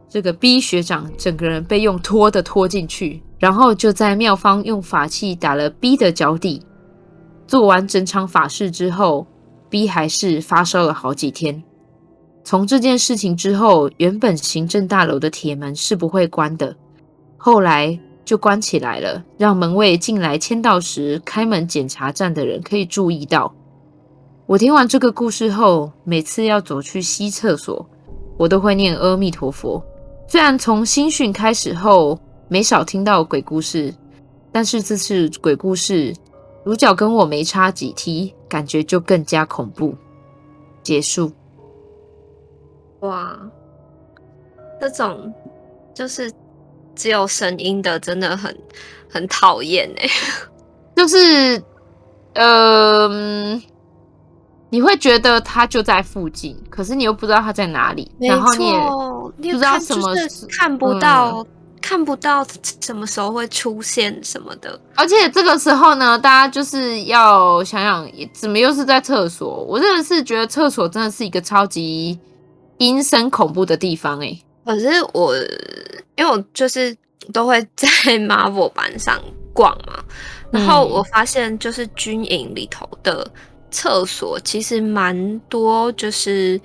[0.10, 3.22] 这个 B 学长整个人被用拖的拖进去。
[3.38, 6.64] 然后就在庙方用法器打了 B 的脚底，
[7.46, 9.28] 做完整场法事之后
[9.70, 11.62] ，B 还是发烧了好几天。
[12.46, 16.76] 从这件事情之后，原本行政大楼的铁门是不会关的，
[17.36, 23.54] 后来就关起来了，让门卫进来签到时，开门检查站的人可以注意到。
[24.48, 27.84] 我听完这个故事后，每次要走去西厕所，
[28.38, 29.84] 我都会念阿弥陀佛。
[30.28, 33.92] 虽然从新训开始后，没少听到鬼故事，
[34.52, 36.14] 但是这次鬼故事
[36.64, 39.96] 主角跟我没差几梯，感觉就更加恐怖。
[40.84, 41.32] 结束。
[43.00, 43.36] 哇，
[44.80, 45.34] 这种
[45.92, 46.32] 就是
[46.94, 48.56] 只有声音的，真的很
[49.10, 50.08] 很讨厌哎。
[50.96, 51.58] 就是，
[52.34, 53.62] 嗯、呃，
[54.76, 58.66] 你会觉得他就在附近，可是你又不知道他在哪里，然后你
[59.48, 60.14] 也不知道什么
[60.50, 61.38] 看不到。
[61.38, 61.48] 嗯
[61.82, 62.44] 看不到
[62.82, 69.64] 什么时候会出现什么的，而且这个时候呢，大家就是要想想，怎么又是在厕所？
[69.66, 72.20] 我真的是觉得厕所真的是一个超级
[72.80, 74.36] 阴森恐怖的地方哎。
[74.66, 75.36] 可是我，
[76.16, 76.98] 因为我就是
[77.32, 79.22] 都会在 Marvel 班上
[79.54, 80.04] 逛嘛，
[80.50, 83.30] 然后我发现就是军营里头的
[83.76, 86.60] 厕所其实蛮多，就是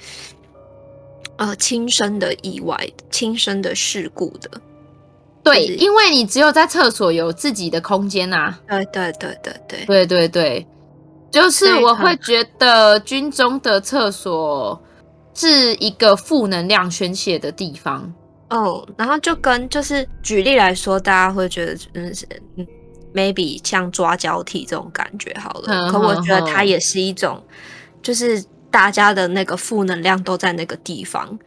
[1.38, 2.78] 呃轻生的意外、
[3.10, 4.48] 轻生的事故的。
[5.42, 8.60] 对，因为你只有在厕所有自己的空间呐、啊。
[8.68, 10.66] 对对对对对对对对，
[11.32, 14.80] 就是我会觉得军中的厕所
[15.34, 18.12] 是一个负能量宣泄的地方。
[18.50, 22.14] 哦，然后就跟就是举例来说，大家会觉得嗯
[23.14, 25.68] ，maybe 像抓交替这种感觉好了。
[25.68, 27.42] 嗯、可我觉得它也是一种，
[28.02, 31.38] 就是大家的那个负能量都在那个地方。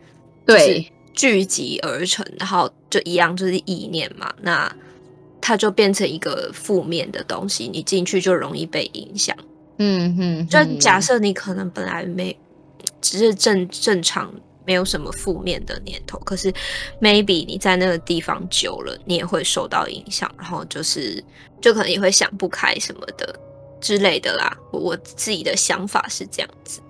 [0.45, 0.89] 对。
[1.15, 4.33] 聚集而成，然后就一样，就是意念嘛。
[4.41, 4.75] 那
[5.39, 9.37] 它就变成一个负面的东西，你进去就容易被影响。
[9.77, 12.35] 嗯哼，就假设你可能本来没，
[12.99, 14.33] 只是正正常，
[14.65, 16.51] 没有什么负面的念头，可是
[16.99, 21.23] maybe 你在那个地方久了，你也会受到影响，然后就是
[21.63, 23.33] 就可能也会想不开什么的
[23.79, 24.55] 之类的啦。
[24.71, 26.81] 我我自己的想法是这样子。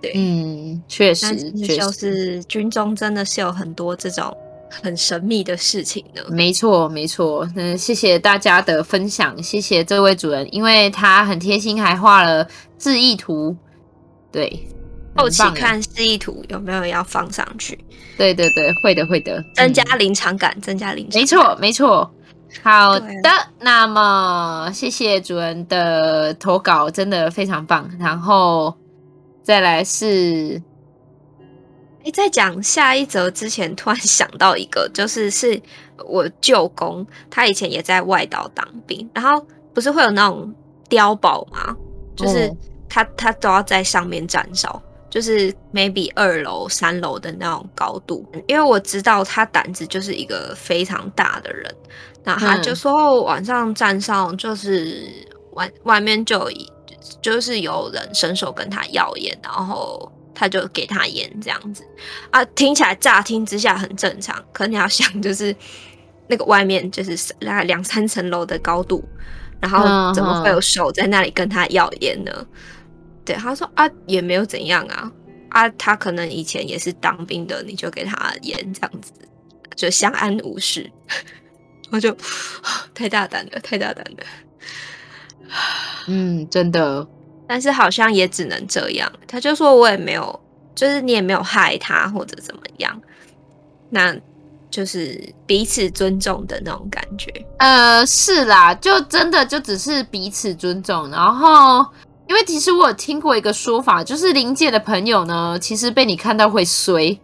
[0.00, 4.36] 对，嗯，确实，就是军中真的是有很多这种
[4.82, 6.22] 很神秘的事情呢。
[6.28, 7.48] 没错，没错。
[7.54, 13.54] 嗯，谢谢大家的分享，谢谢这位主人，因为他很贴心，还画了示意图。
[14.32, 14.66] 对，
[15.14, 17.78] 后期看示意图有没有要放上去。
[18.16, 21.20] 对对对，会的会的，增加临场感，嗯、增加临场感。
[21.20, 22.14] 没错没错。
[22.62, 27.88] 好的，那么谢谢主人的投稿，真的非常棒。
[27.98, 28.74] 然后
[29.42, 30.60] 再来是。
[32.04, 35.62] 哎，在讲下一则之前，突然想到一个，就是是
[36.04, 40.52] 我舅公，他以前也在外岛当兵，然后不是会有那种
[40.90, 41.76] 碉堡吗？
[42.16, 42.52] 就是
[42.88, 48.26] 他他都要在上面站哨，就是 maybe 二楼、三楼的那种高度。
[48.48, 51.72] 因为我知道他胆子就是一个非常大的人，
[52.24, 55.06] 那他就说晚上站上就是
[55.52, 56.50] 外外面就
[57.20, 60.10] 就是有人伸手跟他要烟，然后。
[60.34, 61.84] 他就给他烟这样子
[62.30, 65.54] 啊，听起来乍听之下很正常，可你要想，就是
[66.26, 69.04] 那个外面就是大概两三层楼的高度，
[69.60, 72.32] 然后怎么会有手在那里跟他要烟呢？
[73.24, 75.10] 对，他说啊，也没有怎样啊，
[75.50, 79.12] 啊，他可能以前也是当兵的，你就给他烟这样子，
[79.76, 80.90] 就相安无事。
[81.90, 82.16] 我就
[82.94, 84.24] 太大胆了，太大胆了，
[86.08, 87.06] 嗯，真的。
[87.46, 90.40] 但是好像也只能这样，他就说我也没有，
[90.74, 92.98] 就是你也没有害他或者怎么样，
[93.90, 94.16] 那
[94.70, 97.30] 就是彼此尊重的那种感觉。
[97.58, 101.10] 呃，是啦，就真的就只是彼此尊重。
[101.10, 101.86] 然后，
[102.32, 107.20] 因为其实我有听过一个说法，就是灵界的朋友呢，其实被你看到会衰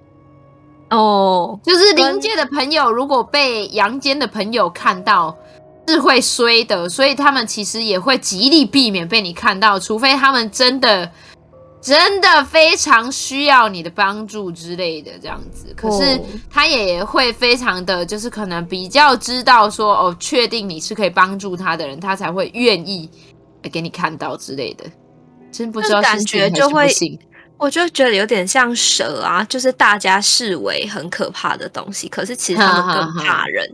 [0.90, 5.35] 哦，就是灵界的朋友如果被阳间的朋友看到。
[5.88, 11.11] 是会衰的，所以他们其实也会极力避免被你看到，除非他们真的
[11.81, 15.73] 真的非常需要你的帮助之类的这样子。
[15.75, 23.09] 可是他也会非常的就是可能比较知道说哦，确定你是可以帮助他的人，他才会愿意
[23.68, 24.85] 给你看到之类的。
[25.50, 26.88] 真不知道感觉就会，
[27.57, 33.66] 我就觉得有点像蛇啊，就是大家视为很可怕的东西，可是其实他们更怕人。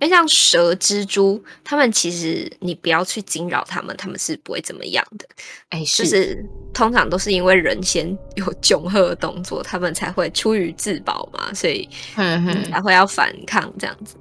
[0.00, 5.24] 因为像蛇、蜘蛛，他们其实你不要去惊扰他们，他们是不会怎么样的。
[5.70, 6.44] 哎，是就是
[6.74, 14.16] 通常都是因为人先有窘吓的动作，他们才会出于自保嘛，所以才会要反抗这样子。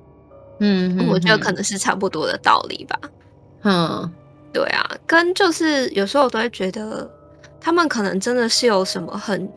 [0.59, 2.99] 嗯，我觉得可能是差不多的道理吧。
[3.63, 4.13] 嗯，
[4.53, 7.09] 对啊，跟就是有时候我都会觉得，
[7.59, 9.51] 他们可能真的是有什么很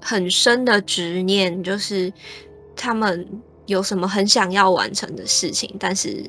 [0.00, 2.12] 很深的执念，就是
[2.74, 3.26] 他们。
[3.66, 6.24] 有什么很想要完成的事情，但是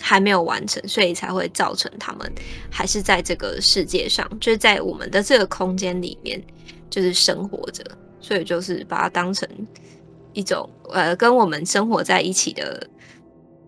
[0.00, 2.28] 还没有完成，所以才会造成他们
[2.68, 6.42] 还是在这个世界上，就是在我们的这个空间里面，
[6.90, 7.84] 就是生活着。
[8.20, 9.48] 所以就是把它当成
[10.32, 12.84] 一种呃，跟我们生活在一起的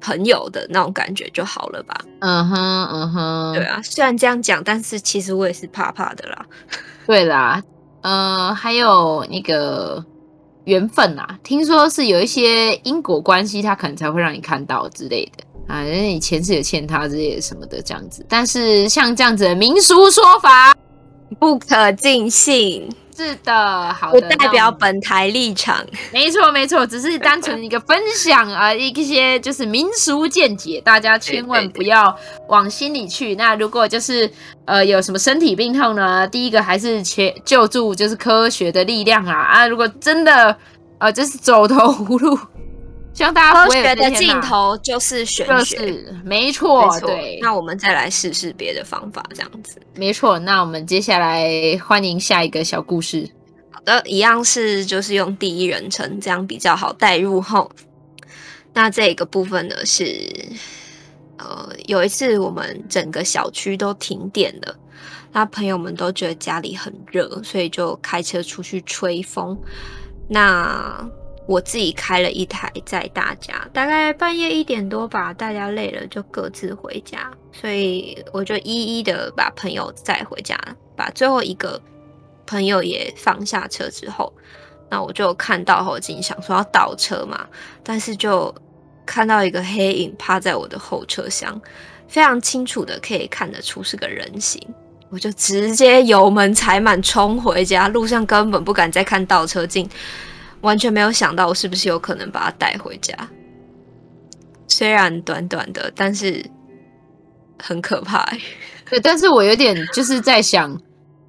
[0.03, 1.99] 朋友的那种感觉就好了吧。
[2.21, 3.81] 嗯哼，嗯哼，对啊。
[3.83, 6.45] 虽然这样讲，但是其实我也是怕怕的啦。
[7.07, 7.63] 对啦，
[8.03, 10.05] 嗯、呃，还有那个。
[10.65, 18.25] 缘分啊，听说是有一些因果关系，他可能才会让你看到之类的啊，因为你前世有欠他之类的什么的这样子。
[18.29, 20.73] 但是像这样子的民俗说法，
[21.41, 22.89] 不可尽信。
[23.23, 25.85] 是的，好的，不代表本台立场。
[26.13, 32.17] 没错，没错，只是单纯一个分享啊，一些就是民俗见解，大家千万不要
[32.49, 33.37] 往心里去。
[33.37, 34.29] 那如果就是
[34.65, 36.27] 呃有什么身体病痛呢？
[36.27, 39.67] 第一个还是去救助，就是科学的力量啊啊！
[39.67, 40.57] 如果真的
[40.99, 42.39] 呃就是走投无路。
[43.15, 46.99] 希望大家科学的尽头就是玄学，就是没错。
[47.01, 49.81] 对，那我们再来试试别的方法，这样子。
[49.95, 51.47] 没错，那我们接下来
[51.85, 53.29] 欢迎下一个小故事。
[53.71, 57.71] 好的，一样是就是用第一人称，这样比较好带入后。
[58.73, 60.27] 那这个部分呢是，
[61.37, 64.75] 呃，有一次我们整个小区都停电了，
[65.33, 69.59] 那朋友们都觉得家里很热，所以就开车出去吹风。
[70.29, 71.07] 那
[71.47, 80.57] 我自己开了一台载大家，大概半夜一点多吧，大家累了就各自回家，所以我就一一的把朋友载回家，
[80.97, 81.81] 把最后一个
[82.47, 84.33] 朋友也放下车之后，
[84.89, 87.47] 那我就看到后镜，想说要倒车嘛，
[87.83, 88.55] 但是就
[89.05, 91.61] 看到一个黑影趴在我的后车厢，
[92.07, 94.63] 非常清楚的可以看得出是个人形，
[95.11, 99.91] 我就直接油门踩满冲回家，路上根本不敢再看倒车镜。
[100.63, 103.15] 完全没有想到我是不是有可能把他带回家，
[104.67, 106.45] 虽然短短的，但是
[107.63, 108.41] 很可怕欸。
[108.89, 110.71] 对，但是我有点就是在想，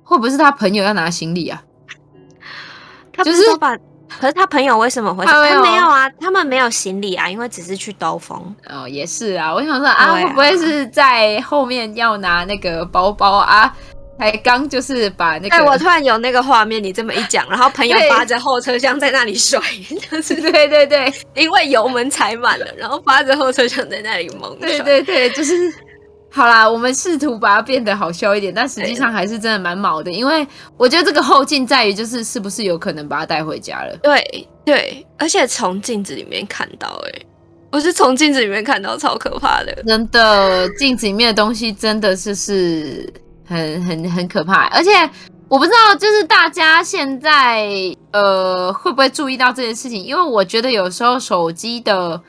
[0.03, 1.63] 会不会是他朋友要拿行李啊？
[3.11, 3.77] 他不是说把，
[4.19, 5.23] 可是他朋友为什么会？
[5.25, 8.55] 他没有啊，他们没有行李啊，因为只是去兜风。
[8.67, 13.75] 哦，也是啊，我想说啊，会不会是在后面要拿那个包包啊？
[14.23, 19.59] 才刚就是把那个，哎，我突然有那个画面，你这么一讲，然后朋友扒着后车厢在那里甩，
[20.09, 25.53] 就是 对对对，因为油门踩满了，然后扒着后车厢在那里猛甩，对对对，就是
[26.31, 30.47] 好啦，我们试图把它变得好笑一点，但实际上还是真的蛮毛的，因为
[30.77, 37.21] 我觉得这个后劲在于就是是不是有可能把它带回家了，对对，而且从镜子里面看到，哎，
[37.71, 43.13] 我是从镜子里面看到，超可怕的，真的，镜子里面的东西真的是是。
[43.45, 44.91] 很很很可怕，而且
[45.47, 47.67] 我不知道，就是大家现在
[48.11, 50.03] 呃会不会注意到这件事情？
[50.03, 52.19] 因为我觉得有时候手机的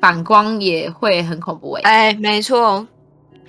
[0.00, 1.72] 反光也会很恐怖。
[1.72, 2.86] 哎，哎，没错，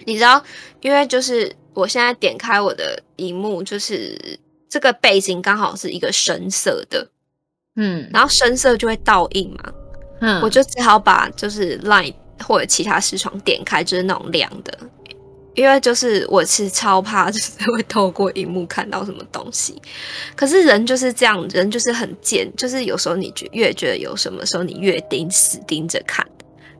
[0.05, 0.41] 你知道，
[0.81, 4.17] 因为就是我现在点开我的荧幕，就是
[4.69, 7.07] 这个背景刚好是一个深色的，
[7.75, 9.71] 嗯，然后深色就会倒映嘛，
[10.21, 14.73] 嗯，我就只好把就是 Line 或者其他视窗点开，就是那种亮的。
[15.61, 19.79] 因为就是我是超怕，就是会透过荧幕看到什么东西。
[20.35, 26.25] 可是人就是这样，人就是很贱，就是有时候你觉越觉得有什么时候，你越盯死盯着看，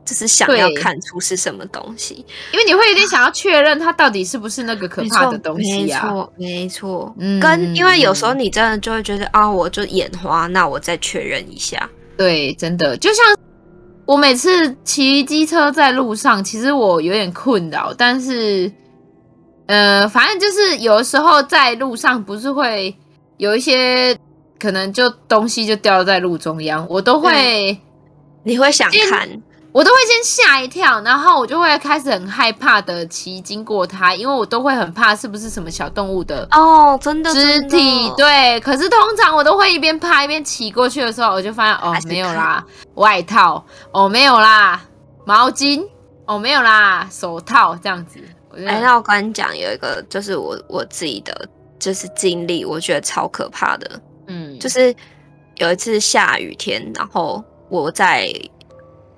[0.04, 2.26] 就是想要看出是什么东西。
[2.52, 6.02] 因为你会有点想要确认它到底是不是那个可怕的东西啊？
[6.02, 7.14] 没错，没错。
[7.18, 11.88] 嗯，跟因为有时候你真的就会觉得啊，我就眼花，那我再确认一下。
[12.16, 13.24] 对，真的就像。
[14.04, 18.70] 我每次骑机车在路上，其实我有点困扰，但是，
[19.66, 22.94] 呃，反正就是有的时候在路上不是会
[23.36, 24.16] 有一些
[24.58, 27.78] 可能就东西就掉在路中央，我都会，
[28.42, 29.28] 你会想看。
[29.72, 38.60] 我都会先吓一跳，然后我就会开始很害怕的骑经过它，因为我都会很怕是不是什么小动物的哦，真的肢体对。
[38.60, 42.62] 可是通常我都会一边怕一边骑过去的时候，我就发现哦没有啦，
[42.96, 44.78] 外套哦没有啦，
[45.24, 45.82] 毛巾
[46.26, 48.20] 哦没有啦，手套这样子。
[48.54, 51.48] 哎，那我跟你讲，有一个就是我我自己的
[51.78, 53.90] 就是经历，我觉得超可怕的。
[54.26, 54.94] 嗯，就是
[55.56, 58.30] 有一次下雨天，然后我在。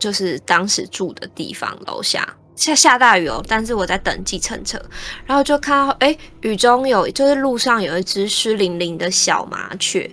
[0.05, 4.79] 就是当时住的地方楼下下下大雨哦，但是我在等计程车，
[5.25, 10.11] 然后就看到哎、欸，雨中有就是路上有一只湿淋淋的小麻雀，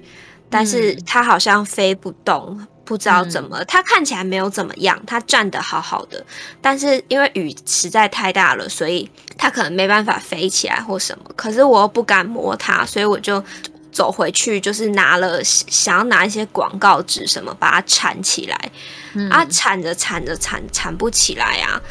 [0.49, 6.25] 但是它好像飞不动，不知道怎么，嗯、它看起来没有怎么样，它站得好好的，
[6.61, 13.43] 但是因为雨实在太大了，所以它可能没办法飞起来或什么，可是我又不敢摸它，所以我就
[13.91, 18.71] 走回去，就是拿了想要拿一些广告纸什么把它缠起来。
[19.13, 21.81] 嗯、啊，缠着缠着缠缠不起来啊！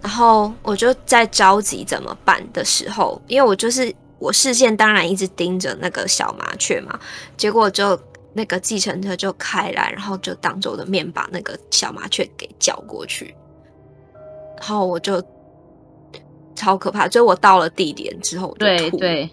[0.00, 6.98] 然后我就在着急怎么办的时候，因为我就是我视线当然一直盯着那个小麻雀嘛，
[7.36, 8.00] 结果就
[8.32, 13.34] 那个计程车就开来，然后就当着我的面把那个小麻雀给叫过去，
[14.58, 15.20] 然后我就
[16.54, 19.30] 超可怕，所以我到了地点之后我就吐，对，对，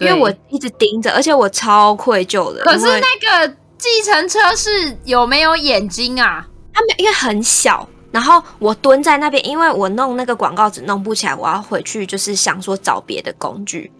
[0.00, 3.56] 因为我一直盯着，而且我超愧疚的，可是那个。
[3.78, 6.48] 计程车是有没有眼睛啊？
[6.72, 7.86] 它没，因为很小。
[8.10, 13.92] 然后我蹲在那边，因为我弄那个广告纸弄不起来，我要回去，就是想说找别的工具。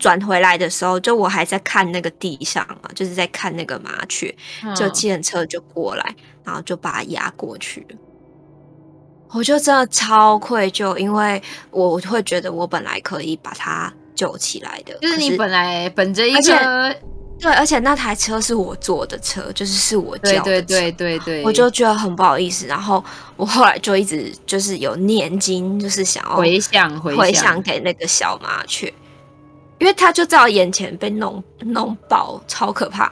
[0.00, 4.34] 转回来的时候，就我还在看那个地上嘛，就是在看那个麻雀，
[4.74, 7.96] 就计程车就过来，然后就把它压过去了。
[9.30, 11.40] 我就真的超愧疚，因为
[11.70, 16.96] 我会觉得我本来可以把它救起来的，就是你本来本着一个。
[17.42, 22.66] 对，而且那台车是我坐的车，就是是我叫的车，对对对对对，我就觉得很不好意思。
[22.66, 23.02] 然后
[23.34, 28.92] 我后来就一直就是有念经，就是想要回想回想给那个小麻雀，
[29.78, 33.10] 因为他就在我眼前被弄弄爆，超可怕。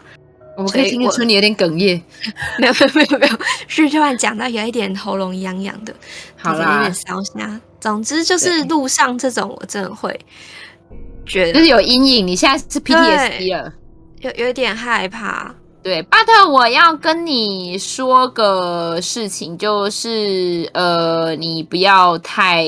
[0.59, 2.03] 我可以听得出你有点哽咽，
[2.59, 5.95] 没有没有没有没有，是突然讲到有一点喉咙痒痒的，
[6.37, 7.61] 好啦，有点烧声。
[7.81, 10.21] 总之就是路上这种我真的会
[11.29, 12.27] 觉得就是有阴影。
[12.27, 13.73] 你现在是 PTSD 了。
[14.21, 22.67] 有有点害怕，对，巴特，我要跟你说个事情，就是呃，你不要太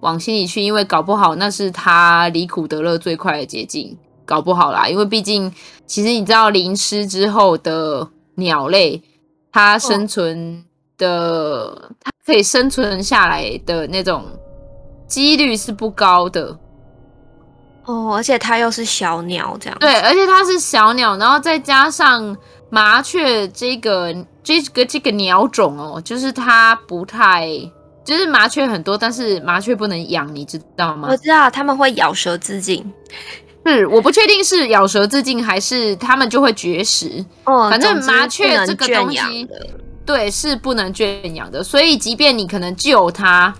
[0.00, 3.96] 往心里去，因为搞不好那是他离苦得乐最快的捷径，
[4.26, 5.52] 搞不好啦，因为毕竟
[5.86, 9.00] 其实你知道淋湿之后的鸟类，
[9.52, 10.64] 它生存
[10.98, 14.24] 的，它可以生存下来的那种
[15.06, 16.58] 几率是不高的。
[17.90, 22.36] 哦，而且它又是小鸟，这样对，而且它是小鸟，然后再加上
[22.68, 24.14] 麻雀这个
[24.44, 27.48] 这个这个鸟种哦，就是它不太，
[28.04, 31.08] 就是麻雀很多，但是麻雀不能养，你知道吗？
[31.10, 32.84] 我知道他们会咬舌自尽，
[33.66, 37.24] 是我不确定是咬舌自尽还是他们就会绝食。
[37.44, 39.48] 哦，反正麻雀这个东西，
[40.06, 43.52] 对，是不能圈养的，所以即便你可能救它，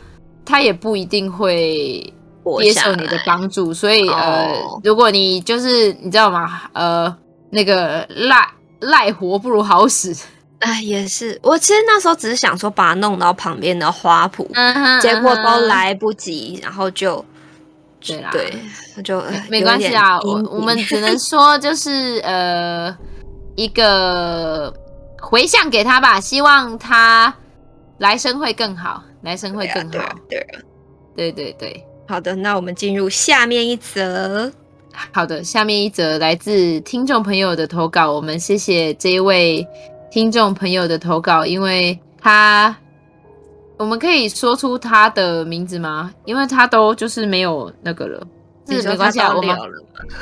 [0.45, 2.13] 它也不一定会。
[2.61, 6.63] 接受你的帮助，所以呃，如果你就是你知道吗？
[6.73, 7.17] 呃，
[7.51, 8.49] 那个赖
[8.81, 10.17] 赖活不如好死。
[10.61, 17.25] 哎，也是，我其实那时候只是想说把它弄到旁边的花圃，嗯哼，结果都来不及，然后就
[17.99, 18.53] 对啦，对，
[19.03, 22.95] 就没关系啊，我我们只能说就是呃
[23.57, 24.71] 一个
[25.19, 27.35] 回向给他吧，希望他
[27.97, 30.61] 来生会更好，来生会更好，对啊，对啊，
[31.17, 34.51] 对对对，好的，那我们进入下面一则，
[35.13, 39.65] 好的，下面一则来自听众朋友的投稿，我们谢谢这一位。
[40.11, 42.77] 听众朋友的投稿，因为他，
[43.77, 46.13] 我们可以说出他的名字吗？
[46.25, 48.27] 因为他都就是没有那个了，
[48.67, 49.57] 是没关系啊，我们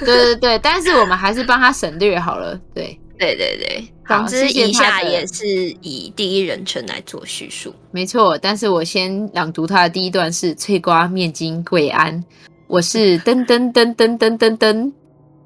[0.01, 5.45] 对对对，但是我们还是帮他省略好了，对对对对，总之以下也是
[5.83, 8.39] 以第一人称来做叙述，没错。
[8.39, 12.25] 但是我先朗读他的第一段是：翠瓜面筋贵安，
[12.69, 14.93] 我是噔噔噔噔噔噔噔，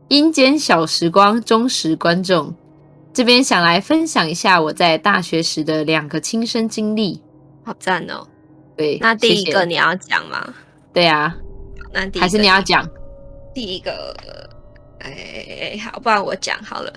[0.08, 2.54] 阴间小时光忠实观众。
[3.14, 7.20] 这边想来分享一下我在大学时的两个亲身经历，
[7.64, 8.26] 好赞哦！
[8.76, 10.54] 对，那第一个你要讲吗？
[10.92, 11.34] 对啊，
[11.92, 12.88] 那第一个还是你要讲？
[13.54, 14.16] 第一个，
[15.00, 16.92] 哎，好，不然我讲好了。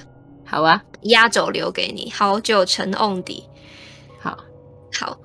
[0.46, 2.12] 好啊，压轴留给你。
[2.12, 3.43] 好久成瓮底。
[4.20, 4.38] 好，
[4.93, 5.18] 好。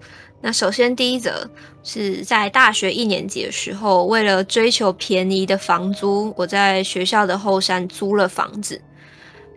[0.43, 1.49] 那首先第一则
[1.83, 8.81] 是在大学一年级的时候，为了追求便宜的房租，我在学校的后山租了房子。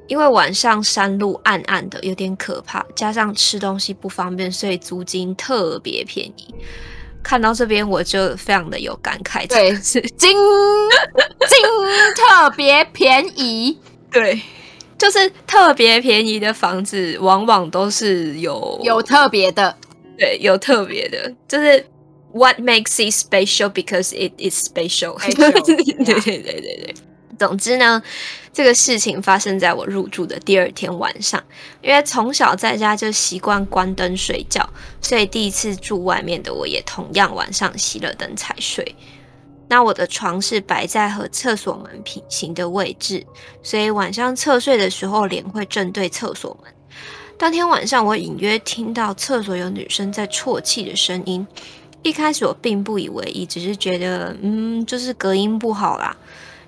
[0.07, 6.53] 因为晚上山路暗暗的，有点可怕，加上吃东西不方便，所以租金特别便宜。
[7.24, 10.36] 看到这边我就非常的有感慨，对，是金
[11.47, 11.57] 金
[12.18, 13.80] 特别便宜，
[14.11, 14.41] 对，
[15.04, 19.76] 就是特别便宜的房子，往往都是有有特别的，
[20.18, 21.86] 对，有特别的，就是
[22.32, 25.76] what makes it special because it is special， 对对
[26.06, 26.95] 对对对。
[27.38, 28.01] 总之呢，
[28.54, 31.43] 这个事情发生在我入住的第二天晚上。
[31.82, 34.66] 因为从小在家就习惯关灯睡觉，
[35.01, 38.95] 所以第一次住外面的我也同样晚上熄了灯才睡。
[39.74, 43.26] 那我的床是摆在和厕所门平行的位置，
[43.63, 46.71] 所以晚上侧睡的时候脸会正对厕所门。
[47.39, 51.47] 当天晚上我隐约听到厕所有女生在啜泣的声音。
[52.03, 56.15] 一开始我并不以为意，只是觉得嗯，就是隔音不好啦。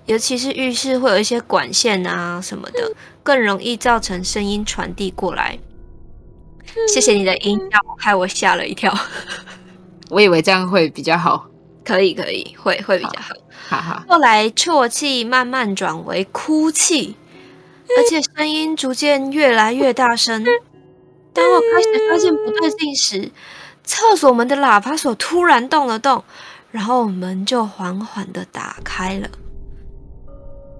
[0.07, 2.91] 尤其是浴室会有一些管线啊什么的，
[3.21, 5.59] 更容易造成声音传递过来。
[6.91, 8.91] 谢谢你的音效，害我吓了一跳。
[10.09, 11.45] 我以为这样会比较好。
[11.85, 13.35] 可以可以，会会比较好。
[13.67, 14.03] 好好。
[14.07, 17.15] 后来啜泣慢慢转为哭泣，
[17.97, 20.43] 而且声音逐渐越来越大声。
[21.31, 23.31] 当我开始发现不对劲时，
[23.83, 26.23] 厕所门的喇叭锁突然动了动，
[26.71, 29.29] 然后门就缓缓的打开了。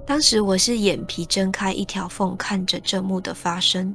[0.07, 3.93] 当时我是眼皮睁开一条缝，看着这幕的发生，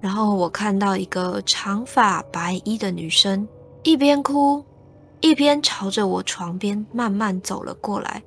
[0.00, 3.48] 然后我看到一个长发白衣的女生，
[3.82, 4.62] 一边哭，
[5.20, 8.22] 一边朝着我床边慢慢走了过来。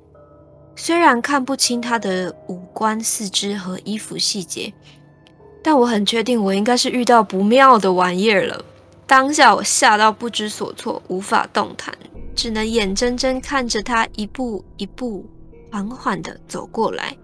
[0.74, 4.72] 虽然看不清他的五官、四肢和衣服细节，
[5.62, 8.64] 但我很确定我应该是遇到不妙的玩意儿了。
[9.06, 11.94] 当下我吓到不知所措，无法动弹，
[12.34, 15.26] 只能眼睁睁看着他一步一步。
[15.70, 17.16] 缓缓地走过来，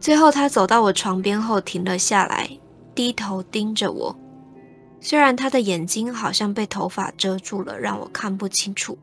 [0.00, 2.48] 最后他走到我床边后停了下来，
[2.94, 4.16] 低头盯着我。
[5.02, 8.96] 虽然他的眼睛好像被头发遮住了，让我看不清楚，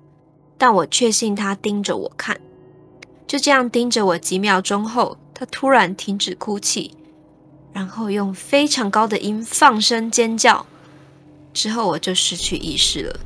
[0.57, 2.39] 但我确信他盯着我看。
[3.27, 6.95] 就这样盯着我几秒钟后，他突然停止哭泣，
[7.73, 10.65] 然后用非常高的音放声尖叫。
[11.53, 13.19] 之后我就失去意识了。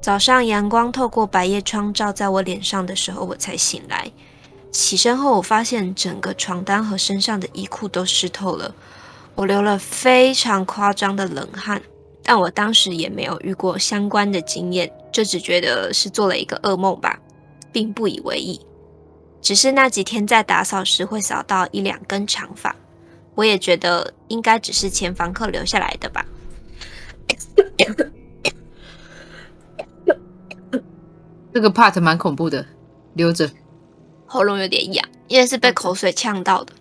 [0.00, 4.10] 早上阳光透过百叶窗照在我脸上的时候，我才醒来。
[4.70, 8.74] 起身后，我发现整个床单和身上的衣裤都湿透了，
[9.34, 11.80] 我流了非常夸张的冷汗。
[12.24, 17.20] 但我当时也没有遇过相关的经验，就只觉得是做了一个噩梦吧，
[17.70, 18.58] 并不以为意。
[19.42, 22.74] 只是那几天在打扫时会扫到一两根长发，
[23.34, 26.24] 我也觉得应该只是前房客留下来的吧。
[31.52, 32.66] 这个 part 蛮恐怖的，
[33.12, 33.50] 留着。
[34.26, 36.72] 喉咙有点痒，因为是被口水呛到的。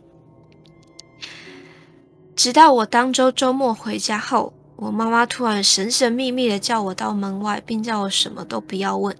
[2.35, 4.51] 直到我当周周末回家后，
[4.84, 9.15] 我妈妈突然神神秘秘的叫我到门外，并叫我什么都不要问。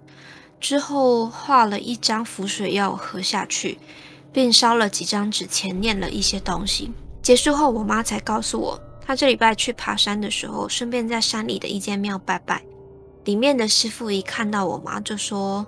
[0.60, 3.78] 之后画了一张符水要我喝下去，
[4.30, 6.92] 并烧了几张纸钱，念了一些东西。
[7.22, 12.62] 结束后，我妈才告诉我，她这礼拜去爬山的时候，顺便在山里的一间庙拜拜。
[13.24, 15.66] 里面的师傅一看到我妈就说：“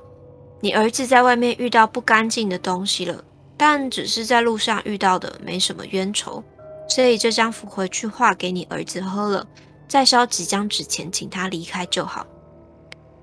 [0.61, 3.25] 你儿子在外面遇到不干净的东西了，
[3.57, 6.45] 但只是在路上遇到的，没什么冤仇，
[6.87, 9.47] 所以这张符回去画给你儿子喝了，
[9.89, 12.27] 再烧几张纸前请他离开就好。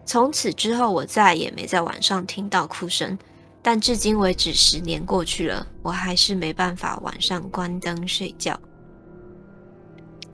[0.06, 3.18] 从此之后，我再也没在晚上听到哭声。
[3.62, 8.60] 但至今为止，十年过去了，我还是没办法晚上关灯睡觉。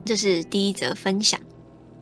[0.04, 1.38] 这是第一则分享。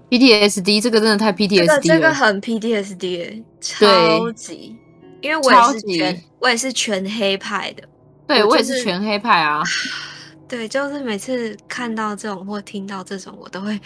[0.08, 4.74] PTSD 这个真的太 PTSD 了，这个很 PTSD，超级。
[5.20, 7.82] 因为我也是全，我也是全黑派的。
[8.26, 9.62] 对，我，就是，我也是全黑派啊。
[10.48, 13.78] 对，就是每次看到这种或听到这种，我都会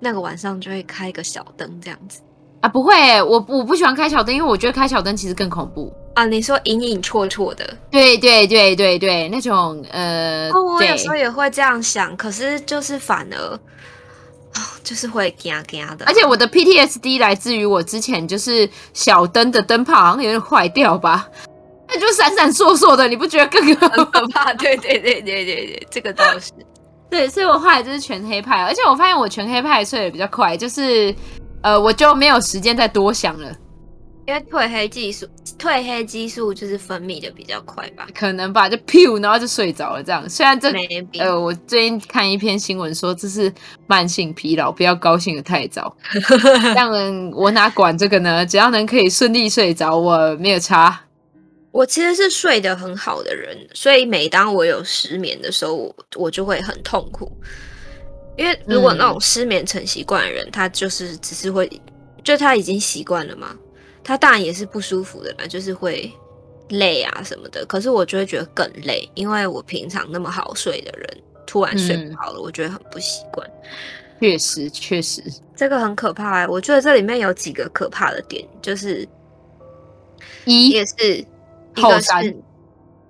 [0.00, 2.20] 那个晚上就会开个小灯这样子。
[2.60, 6.24] 啊，不会，我我不喜欢开小灯，因为我觉得开小灯其实更恐怖啊。
[6.24, 13.60] 你说隐隐绰绰的，对对对对对，那种呃，哦，我有时候也会这样想，可是就是反而，哦，
[14.82, 16.06] 就是会惊惊的。
[16.06, 21.28] 而且我的 PTSD 来自于我之前就是小灯的灯泡好像有点坏掉吧，
[21.86, 23.86] 那就闪闪烁烁的，你不觉得更可
[24.32, 24.54] 怕？
[24.54, 26.52] 对对对对对对，这个倒是。
[27.10, 31.14] 对，所以我后来就是全黑派，而且我发现我全黑派睡得比较快，就是。
[31.62, 33.50] 呃，我就没有时间再多想了，
[34.26, 35.26] 因为褪黑激素，
[35.58, 38.06] 褪黑激素就是分泌的比较快吧？
[38.14, 40.02] 可能吧，就噗，然后就睡着了。
[40.02, 40.72] 这样，虽然这.
[41.18, 43.52] 呃，我最近看一篇新闻说这是
[43.88, 45.96] 慢性疲劳，不要高兴的太早。
[46.76, 48.46] 当然，我哪管这个呢？
[48.46, 51.00] 只要能可以顺利睡着，我没有差。
[51.76, 57.30] 我其实是睡得很好的人，所以每当我有失眠的时候，我我就会很痛苦。
[58.38, 61.70] 因为如果那种失眠成习惯的人，嗯，他就是只是会，
[62.24, 63.54] 就他已经习惯了嘛，
[64.02, 66.10] 他当然也是不舒服的嘛，就是会
[66.70, 67.62] 累啊什么的。
[67.66, 71.06] 可是我就会觉得更累，因为我平常那么好睡的人，
[71.46, 73.46] 突然睡不好了，嗯，我觉得很不习惯。
[74.18, 75.22] 确实，确实，
[75.54, 76.48] 这个很可怕欸。
[76.48, 79.06] 我觉得这里面有几个可怕的点，就是
[80.46, 81.22] 一也是
[81.76, 82.36] 一个是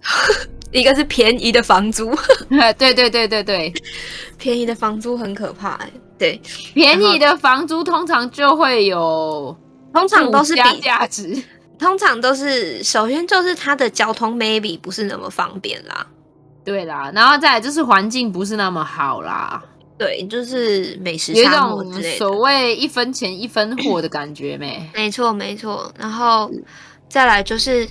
[0.72, 2.14] 一个是便宜的房租，
[2.76, 3.72] 对对对对对。
[4.38, 6.40] 便宜的房租很可怕哎，对，
[6.74, 9.56] 便宜的房租通常就会有，
[9.94, 11.42] 通常都是比价值，
[11.78, 16.06] 通常都是首先就是它的交通 maybe 不是那么方便啦，
[16.64, 19.62] 对啦，然后再来就是环境不是那么好啦，
[19.96, 24.90] 对，就是美食沙漠之类的，有一种所谓一分钱一分货的感觉没？
[24.94, 26.50] 没错没错，然后
[27.08, 27.88] 再来就是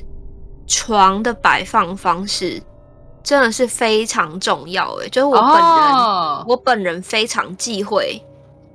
[0.68, 2.62] 床的摆放方式。
[3.24, 6.48] 真的是非常重要诶，就是我本人，oh.
[6.48, 8.24] 我本人非常忌讳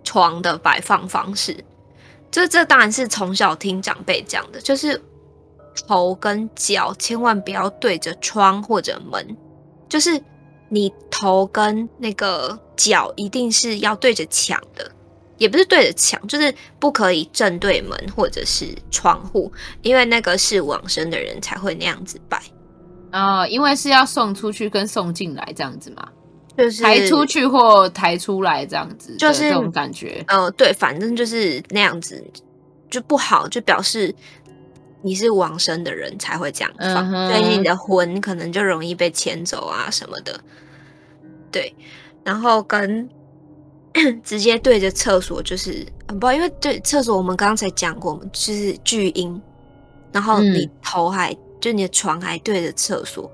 [0.02, 1.64] 床的摆放方式。
[2.32, 5.00] 这这当然是从小听长辈讲的，就是
[5.86, 9.36] 头跟脚千万不要对着窗或者门，
[9.88, 10.20] 就是
[10.68, 14.90] 你头跟那个脚一定是要对着墙的，
[15.40, 22.40] 也不是对着墙，就是不可以正对门或者是窗户，因为那个是往生的人才会那样子摆。
[23.10, 26.06] 啊、哦，因为是要送出去跟送进来这样子嘛，
[26.58, 30.22] 就是抬出去或抬出来这样子，就是这种感觉。
[30.28, 32.22] 呃，对，反正就是那样子
[32.90, 34.14] 就不好，就表示
[35.00, 40.38] 你是往生的人才会这样放，所以你的魂可能就容易被牵走啊什么的。
[41.50, 41.74] 对，
[42.22, 43.08] 然后跟
[44.24, 49.40] 直接对着厕所就是很不好，因为对厕所我们刚刚才讲过，我们就是巨婴，
[50.12, 51.32] 然后你头还。
[51.32, 53.30] 嗯就你的床还对着厕所，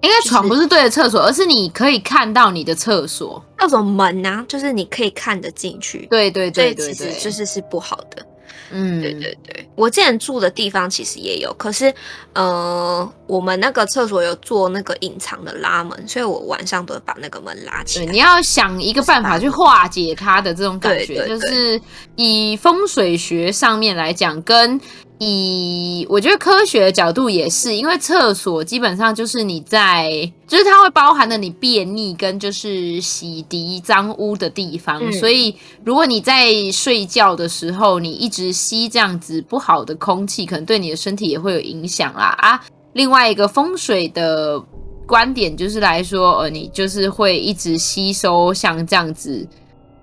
[0.00, 6.06] 应该床不是对着厕所，而是你可以看到你的厕所那种门啊，就是你可以看得进去。
[6.06, 8.24] 对对对对对，其实就是是不好的。
[8.70, 11.92] 嗯，对对对，我之前住的地方其实也有，可是
[12.32, 18.06] 呃，我们那个厕所有做那个隐藏的拉门，所以我晚上都会把那个门拉起来。
[18.06, 21.80] 你要想一个办法去化解它的这种感觉，对对对，就是
[22.16, 24.80] 以风水学上面来讲，跟。
[25.18, 30.10] 以我觉得科学的角度也是，因为厕所基本上就是你在，
[30.46, 35.54] 就是它会包含了你便溺跟就是洗涤脏污的地方，嗯，所以
[35.84, 42.60] 如果你在睡觉的时候你一直吸这样子不好的空气，可能对你的身体也会有影响啦啊。
[42.94, 44.60] 另外一个风水的
[45.06, 49.46] 观点就是来说，呃，你就是会一直吸收像这样子。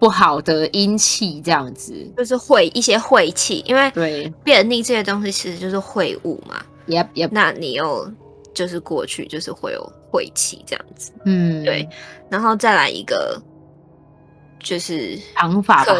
[0.01, 6.59] 不好的阴气这样子，就是晦一些晦气，因为对便溺这些东西其实就是秽物嘛。
[6.87, 7.29] Yep, yep.
[7.31, 8.11] 那你又
[8.51, 11.87] 就是过去就是会有晦气这样子，嗯，对。
[12.31, 13.39] 然后再来一个，
[14.59, 15.93] 就是长法吧，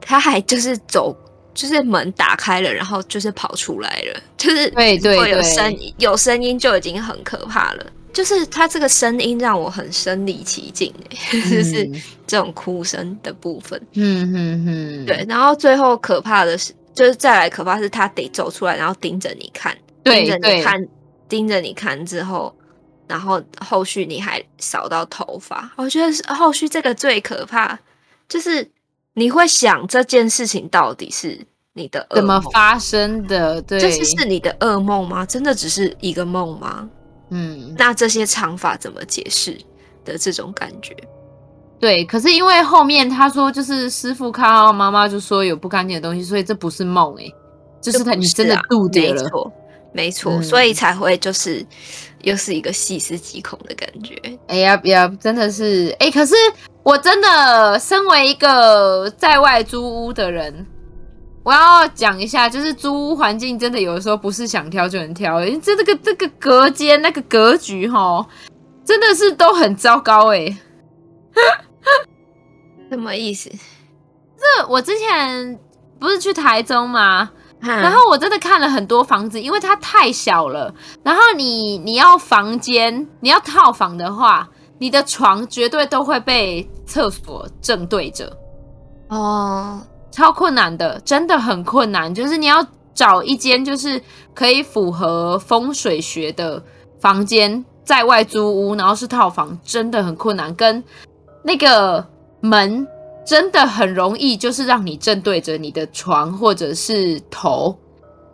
[0.00, 1.12] 他还就是走，
[1.52, 7.84] 就是门打开了，然后就是跑出来了，就是对对对，有声音，有声音就已经很可怕了。
[8.12, 10.92] 就是他这个声音让我很身临其境，
[11.32, 11.90] 嗯，就是
[12.26, 13.80] 这种哭声的部分。
[13.94, 15.24] 嗯嗯嗯，对。
[15.28, 20.88] 然后最后可怕的是，就是再来可怕是他得走出来，然后盯着你看，盯着你看，
[21.28, 22.54] 盯着你看之后，
[23.08, 27.78] 然后后续你还扫到头发，我觉得是后续这个最可怕，
[28.28, 28.70] 就是
[29.14, 31.38] 你会想这件事情到底是
[31.72, 33.60] 你的怎么发生的？
[33.62, 35.24] 对，这是是你的噩梦吗？
[35.24, 36.88] 真的只是一个梦吗？
[37.34, 39.56] 嗯，那这些长发怎么解释
[40.04, 40.94] 的这种感觉？
[41.80, 47.34] 对，可是因为后面他说，就是师傅看到妈妈就说有不干净的东西，所以这不是梦哎、欸，
[47.80, 49.52] 就是他你真的度掉了，没错，
[49.92, 51.66] 没错、嗯，所以才会就是
[52.20, 54.14] 又是一个细思极恐的感觉。
[54.48, 56.34] 哎呀呀，真的是哎、欸，可是
[56.82, 60.66] 我真的身为一个在外租屋的人。
[61.44, 68.24] 我要讲一下，就是租屋环境真的有的时候不是想挑就能挑，因为这这个这个隔间那个格局哈，
[68.84, 70.56] 真的是都很糟糕哎。
[72.90, 73.50] 什么意思？
[74.38, 75.58] 这我之前
[75.98, 77.30] 不是去台中吗？
[77.60, 80.72] 然后我真的看了很多房子，因为它太小了。
[81.02, 88.36] 然后你你要房间，你要套房的话，你的床绝对都会被厕所正对着。
[89.08, 89.80] 哦。
[90.12, 92.14] 超困难的，真的很困难。
[92.14, 94.00] 就是你要找一间就是
[94.34, 96.62] 可以符合风水学的
[97.00, 100.54] 房间，在外租屋，然后是套房，真的很困难。
[100.54, 100.84] 跟
[101.42, 102.06] 那个
[102.40, 102.86] 门
[103.24, 107.76] 真的很容易，就是让你正对着你的床或者是头。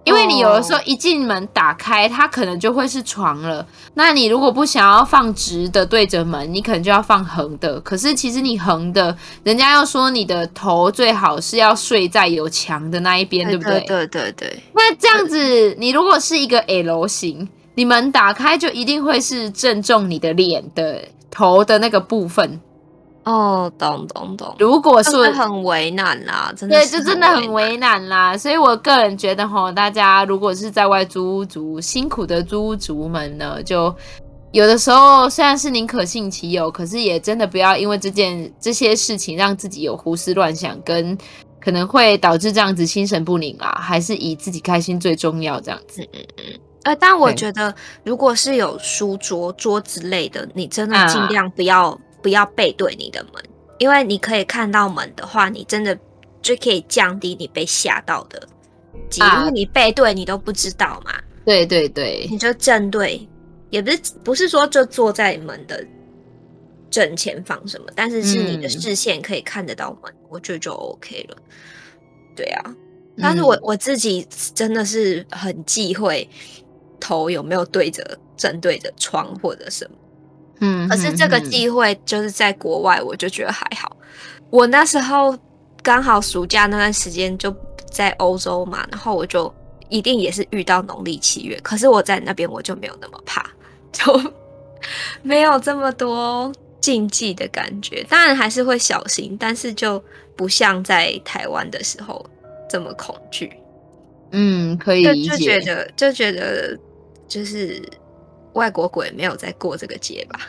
[0.09, 3.64] 因为你有的时候一进门打开，它可能就会是床了。
[3.92, 7.78] 那你如果不想要放直的对着门，你可能就要放横的。
[7.80, 13.80] 可是其实你横的，人家要说你的头最好是要睡在有墙的那一边，对不对？
[13.80, 14.62] 对对对。
[14.72, 22.61] 那这样子，你如果是一个 L 型，你门打开就一定会是正中你的脸的头的那个部分。
[23.29, 24.57] 哦，懂懂懂。
[24.59, 28.35] 如果是很为难啦，真的对，就真的很为难啦。
[28.39, 33.95] 所以我个人觉得吼，大家如果是在外租屋族，辛苦的租屋族们呢，就
[34.53, 41.16] 有的时候虽然是宁可信其有，可是也真的不要因为这件这些事情让自己有胡思乱想，跟
[41.61, 43.79] 可能会导致这样子心神不宁啊。
[43.79, 46.01] 还是以自己开心最重要，这样子。
[46.01, 46.61] 嗯嗯嗯。
[46.85, 47.74] 呃，但我觉得
[48.05, 51.91] 如果是有书桌、桌之类的，你真的尽量不要。
[51.91, 53.43] 啊不要背对你的门，
[53.79, 55.99] 因为你可以看到门的话，你真的
[56.43, 58.41] 就可以降低你被吓到的
[59.11, 59.27] 几率。
[59.39, 61.12] 因为你背对你都不知道嘛。
[61.45, 63.27] 对对对，你就正对，
[63.71, 65.83] 也不是不是说就坐在门的
[66.91, 71.37] 正前方什么，但是是你的视线可以看得到门，嗯、我觉得就 OK 了。
[72.37, 72.75] 对啊，
[73.16, 76.29] 但是我、嗯、我自己真的是很忌讳
[77.01, 79.97] 头有没有对着正对着窗或者什么。
[80.61, 83.96] 嗯，可是这个机会就是在国外，我就觉得还好。
[84.50, 85.36] 我那时候
[85.82, 87.54] 刚好暑假那段时间就
[87.90, 89.52] 在欧洲嘛，然后我就
[89.88, 91.59] 一定也是遇到农历七月。
[91.62, 93.48] 可是我在那边我就没有那么怕，
[93.92, 94.20] 就
[95.22, 98.04] 没有这么多禁忌的感觉。
[98.09, 100.02] 当然还是会小心，但是就
[100.34, 102.24] 不像在台湾的时候
[102.68, 103.52] 这么恐惧。
[104.32, 105.30] 嗯，可以理解。
[105.30, 106.76] 就觉得就觉得
[107.28, 107.80] 就是。
[108.59, 110.40] 外国鬼没有在过这个节吧？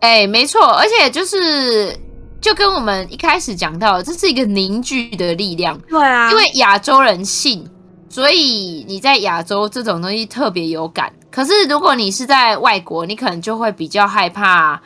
[0.00, 1.96] 哎、欸，没错，而且就是
[2.40, 5.78] 就跟我们一开始讲到的，这是一个凝聚的力量。
[5.88, 7.64] 对啊，因为亚洲人信，
[8.10, 11.10] 所以你在亚洲这种东西特别有感。
[11.30, 14.80] 可是如果你是在外国，你可能就会比较害怕。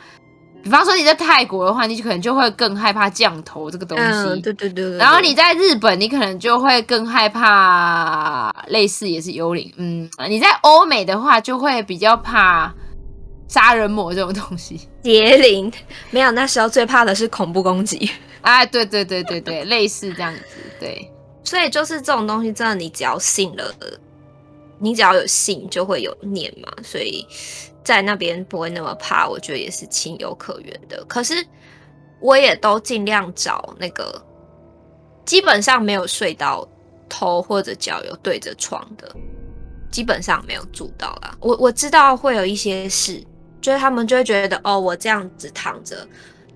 [0.61, 4.03] 比方说你在泰国的话，你就可能就会更害怕降头这个东西。
[4.03, 4.97] 嗯，对对对，对。
[4.97, 9.71] 然后你在日本，你可能就会更害怕类似也是幽灵。
[9.77, 12.73] 嗯，你在欧美的话，就会比较怕
[13.47, 14.81] 杀人魔这种东西。
[15.03, 15.71] 邪灵
[16.11, 18.11] 没有，那时候最怕的是恐怖攻击。
[18.41, 20.41] 哎， 对对对对对，类似这样子。
[20.77, 21.09] 对，
[21.43, 23.73] 所以就是这种东西，真的你只要信了，
[24.77, 26.69] 你只要有信，就会有念嘛。
[26.83, 27.25] 所以。
[27.83, 31.03] 在那边不会那么怕，我觉得也是情有可原的。
[31.05, 31.45] 可是
[32.19, 34.21] 我也都尽量找那个
[35.25, 36.67] 基本上没有睡到
[37.07, 39.15] 头或者脚有对着床的，
[39.91, 41.35] 基本上没有住到啦。
[41.39, 43.23] 我我知道会有一些事，
[43.61, 46.07] 就是他们就会觉得哦，我这样子躺着，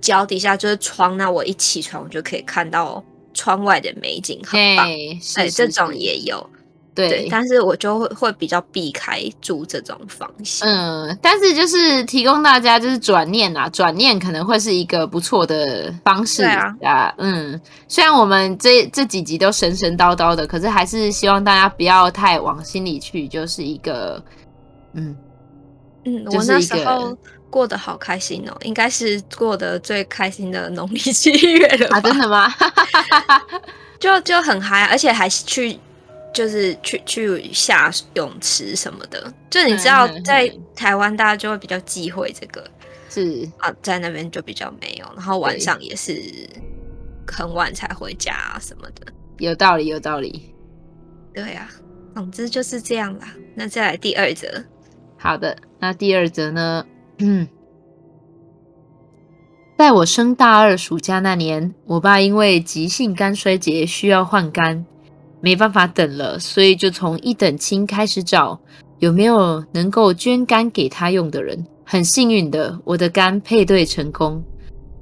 [0.02, 3.04] 脚底下就是床，那我一起床我就可以看到
[3.34, 4.88] 窗外的美景，很棒。
[5.36, 6.48] 哎，这种也有。
[6.96, 10.68] 对，对，但是我就会会比较避开住这种房型。
[10.68, 17.14] 嗯，但是就是提供大家就是转念啊，转念可能会是一个不错的方式啊，啊。
[17.18, 24.24] 嗯，虽然我们这这几集都神神叨叨的，可是还是希望大家不要太往心里去，就是一个，
[24.94, 25.16] 嗯
[26.06, 27.18] 嗯，我那时候
[27.50, 31.98] 过得好开心哦，应该是过得最开心的农历七月了吧？
[31.98, 32.54] 啊，真的吗？
[34.00, 35.80] 就就很嗨，而且还是去。
[36.34, 39.34] 就是去去下泳池什么的。
[39.50, 42.66] 就你知道，在台湾大家就会比较忌讳这个，
[43.10, 45.06] 是啊，在那边就比较没有。
[45.16, 46.22] 然后晚上也是
[47.28, 49.14] 很晚才回家啊什么的。
[49.38, 50.54] 有道理，有道理。
[51.34, 51.70] 对啊，
[52.16, 53.34] 总之就是这样啦。
[53.56, 54.64] 那再来第二则。
[55.18, 56.86] 好的，那第二则呢？
[57.20, 57.48] 嗯。
[59.76, 64.86] 在我升大二暑假那年，我爸因为急性肝衰竭需要换肝，
[65.44, 68.58] 没办法等了，所以就从一等亲开始找
[69.00, 71.68] 有没有能够捐肝给他用的人。
[71.84, 74.42] 很幸运的，我的肝配对成功，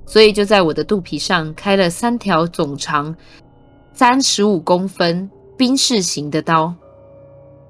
[0.08, 3.16] 所以就在我的肚皮上开了三条总长
[3.94, 6.74] 三十五公分冰士型的刀。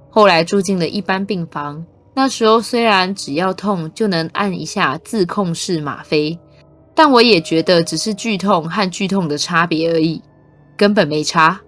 [0.10, 6.40] 后来住进了一般病房，那时候虽然只要痛就能按一下自控式吗啡。
[6.96, 10.22] 但我也觉得只是剧痛和剧痛的差别而已，
[10.78, 11.60] 根本没差，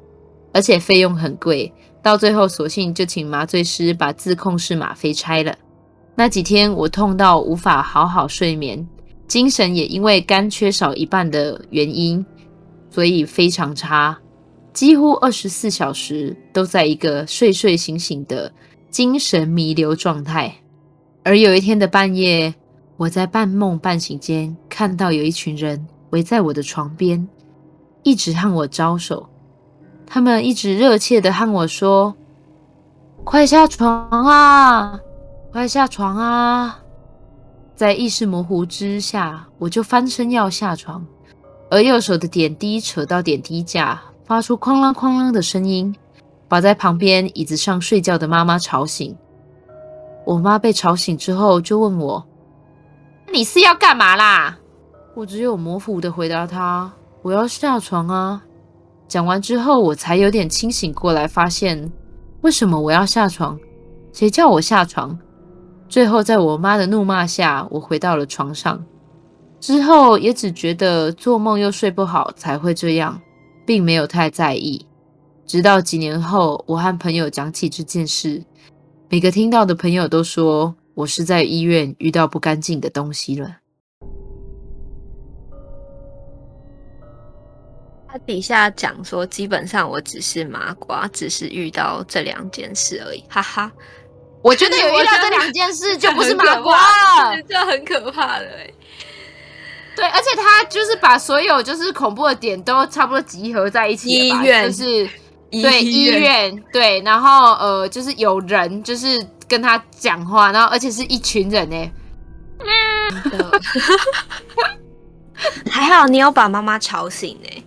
[0.54, 1.74] 而且费用很贵。
[2.01, 5.56] 到最后，索性就请麻醉师把自控式吗啡拆了。
[6.16, 8.88] 那几天我痛到无法好好睡眠，
[9.28, 12.24] 精神也因为肝缺少一半的原因，
[12.89, 14.20] 所以非常差，
[14.74, 18.51] 几乎二十四小时都在一个睡睡醒醒的
[18.91, 20.54] 精神弥留状态。
[21.24, 22.54] 而有一天的半夜，
[22.97, 27.28] 我在半梦半醒间看到有一群人围在我的床边，
[28.04, 29.30] 一直和我招手。
[30.14, 32.14] 他们一直热切地和我说
[33.26, 34.99] ：“快下床啊，
[35.51, 36.80] 快下床啊！”
[37.74, 41.03] 在意识模糊之下，我就翻身要下床，
[41.72, 45.95] 而右手的点滴扯到点滴架，发出哐啷哐啷的声音，
[46.47, 49.18] 把在旁边椅子上睡觉的妈妈吵醒。
[50.28, 52.24] 我妈被吵醒之后，就问我。
[53.34, 54.59] 你是要干嘛啦？
[55.16, 56.93] 我只有模糊的回答她
[57.24, 58.43] ：“我要下床啊。”
[59.14, 61.91] 讲完之后，我才有点清醒过来，发现
[62.41, 63.59] 为什么我要下床？
[64.11, 65.16] 谁叫我下床？
[65.88, 68.84] 最后，在我妈的怒骂下，我回到了床上。
[69.59, 73.22] 之后也只觉得做梦又睡不好才会这样，
[73.68, 74.84] 并没有太在意。
[75.45, 78.43] 直到几年后，我和朋友讲起这件事，
[79.09, 80.74] 每个听到的朋友都说。
[80.95, 83.57] 我是在医院遇到不干净的东西了。
[88.14, 93.72] 他底下讲说，基本上我只是麻瓜，只是遇到这两件事而已，哈哈。
[94.43, 96.78] 我觉得有遇到这两件事就不是麻瓜，
[97.49, 98.72] 这很可怕的哎。
[99.95, 105.09] 对，而且他就是把所有就是恐怖的点都差不多集合在一起，医院就是
[105.49, 109.28] 对医院对，然后呃就是有人就是。
[109.45, 111.91] 跟他讲话，然后而且是一群人呢。
[115.70, 117.64] 还好你有把妈妈吵醒呢。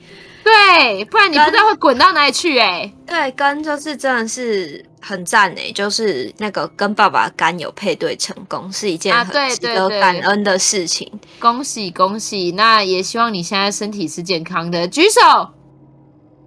[0.46, 2.92] 对，不然你不知道会滚到哪里去哎。
[3.04, 11.10] 对，跟就是真的是很赞哎，就是那个跟爸爸肝有配对成功，是一件很值得感恩的事情。
[11.12, 12.52] 啊、恭喜恭喜！
[12.52, 15.20] 那也希望你现在身体是健康的，举手。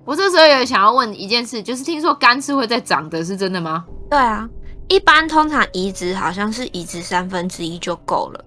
[0.05, 3.83] 我这时候有想要问一件事，就是听说肝是会再长的，是真的吗？
[4.09, 4.47] 对啊。
[4.87, 8.43] 一般通常移植好像是移植三分之一就够了，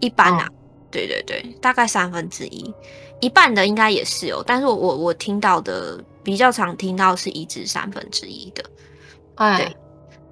[0.00, 0.52] 一般啊，哦、
[0.90, 2.74] 对对对，大概三分之一，
[3.20, 4.42] 一半的应该也是有。
[4.44, 8.64] 但是我我我听到的比较常听到是移植三分之一的，
[9.36, 9.76] 哎，对，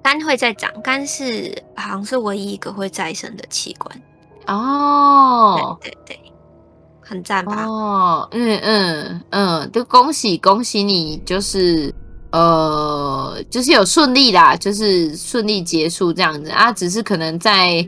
[0.01, 4.01] 肝会再长，肝是好像是唯一一个会再生的器官
[4.47, 6.19] 哦，对对对，
[7.01, 7.65] 很赞吧？
[7.65, 11.93] 哦，嗯嗯嗯，就恭喜恭喜你，就是。
[12.29, 17.87] 呃，就是有顺利啦，就是顺利结束这样子啊，只是可能在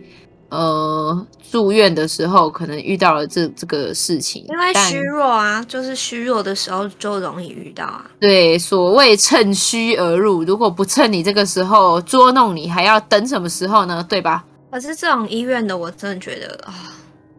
[0.49, 8.05] 呃住院的时候，可能遇到了这这个事情，因为虚弱啊，就是虚弱的时候就容易遇到啊。
[8.19, 14.05] 对，所谓趁虚而入，如果不趁你这个时候捉弄你，还要等什么时候呢？
[14.07, 14.45] 对吧？
[14.71, 16.73] 可是这种医院的，我真的觉得啊，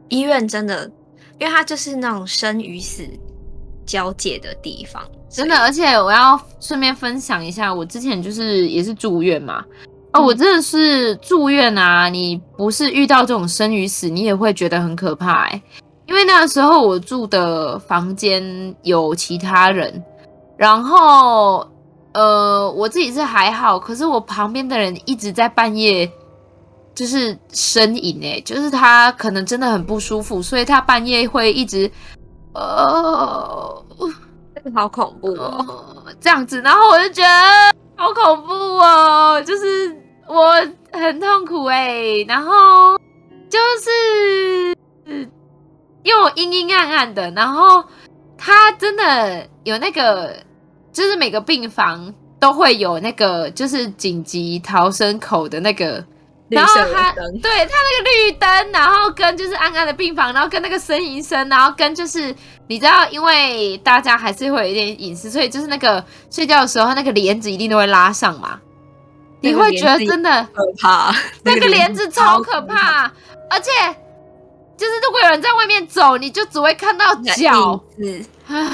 [0.09, 0.91] 医院真的，
[1.39, 3.05] 因为它就是那种生与死
[3.87, 5.03] 交界的地方。
[5.29, 9.65] 真的，而且我要顺便分享一下，我之前就是也是住院嘛。
[10.13, 12.09] 哦，我真的是住院啊！
[12.09, 15.63] 你不是遇到这种生与死，你也会觉得很可怕欸。
[16.07, 20.03] 因为那个时候我住的房间有其他人，
[20.57, 21.65] 然后
[22.13, 26.11] 呃，我自己是还好，可是我旁边的人一直在半夜
[26.95, 31.91] 就是呻吟欸，就是他可能真的很不舒服，所以他半夜会一直
[32.55, 33.85] 呃。
[34.75, 37.29] 好恐怖哦，这样子，然后我就觉得
[38.01, 39.94] 好恐怖哦，就是
[40.26, 40.55] 我
[40.90, 42.98] 很痛苦哎，然后
[43.51, 44.74] 就是
[46.03, 47.84] 又阴阴暗暗的，然后
[48.38, 50.34] 他真的有那个，
[50.90, 56.03] 就是每个病房都会有那个就是紧急逃生口的那个。
[56.51, 62.34] 然后他对他那个绿灯，然后跟就是安安的病房，然后跟那个呻吟声，然后跟就是
[62.66, 68.59] 你知道，因为大家还是会有一点隐私，所以就是那个睡觉的时候，那个帘子一定都会拉上嘛。
[69.42, 73.11] 你会觉得真的可怕，那个帘子超可怕，
[73.48, 73.70] 而且
[74.76, 77.82] 就是如果有人在外面走，你就只会看到脚，
[78.48, 78.70] 啊，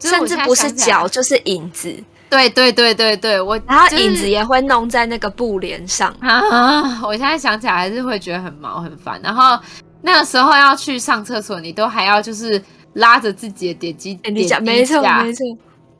[0.00, 2.04] 甚至不是脚就是影子。
[2.30, 7.00] 对对对对对，我然后影子也会弄在那个布帘上啊！
[7.04, 9.20] 我现在想起来还是会觉得很毛很烦。
[9.22, 9.58] 然后
[10.02, 12.62] 那个时候要去上厕所，你都还要就是
[12.94, 15.44] 拉着自己的点击点滴架，没错没错。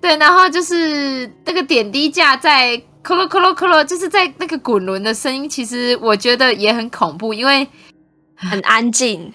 [0.00, 7.66] 对，然后就是那个点滴架在咯咯咯咯咯咯，就是在那个滚轮的声音，其实我觉得也很恐怖，因为
[8.36, 9.32] 很安静。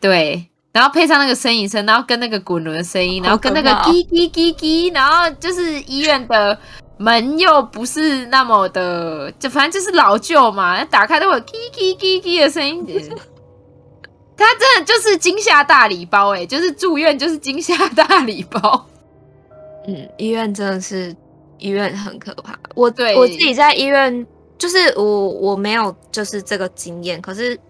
[0.00, 0.48] 对。
[0.72, 6.58] 然后配上那个呻吟声，然后跟那个滚轮的声音，然后跟那个叽叽叽叽，然后就是医院的
[6.96, 12.86] 门又不是那么的，就反正就是老旧嘛，打开都会有叽叽叽叽的声音。
[14.34, 18.86] 他真的就是惊吓大礼包哎，就是住院就是惊吓大礼包。
[19.86, 21.14] 嗯，医院真的是
[21.58, 22.58] 医院很可怕。
[22.74, 27.60] 我对我自己在医院，就是我我没有就是这个经验，可是。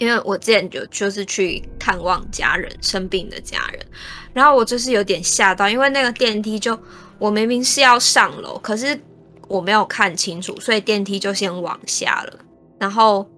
[0.00, 3.86] 因为我之前就就是去探望家人生病的家人，
[4.32, 6.76] 然后我就是有点吓到，因为那个电梯就
[7.18, 8.98] 我明明是要上楼，可是
[9.46, 12.38] 我没有看清楚，所以电梯就先往下了，
[12.78, 13.28] 然后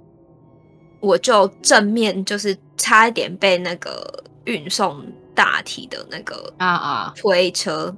[1.01, 5.05] 我就正面就是差一点被那个运送
[5.35, 7.13] 大体的那个啊啊。
[7.17, 7.93] 推车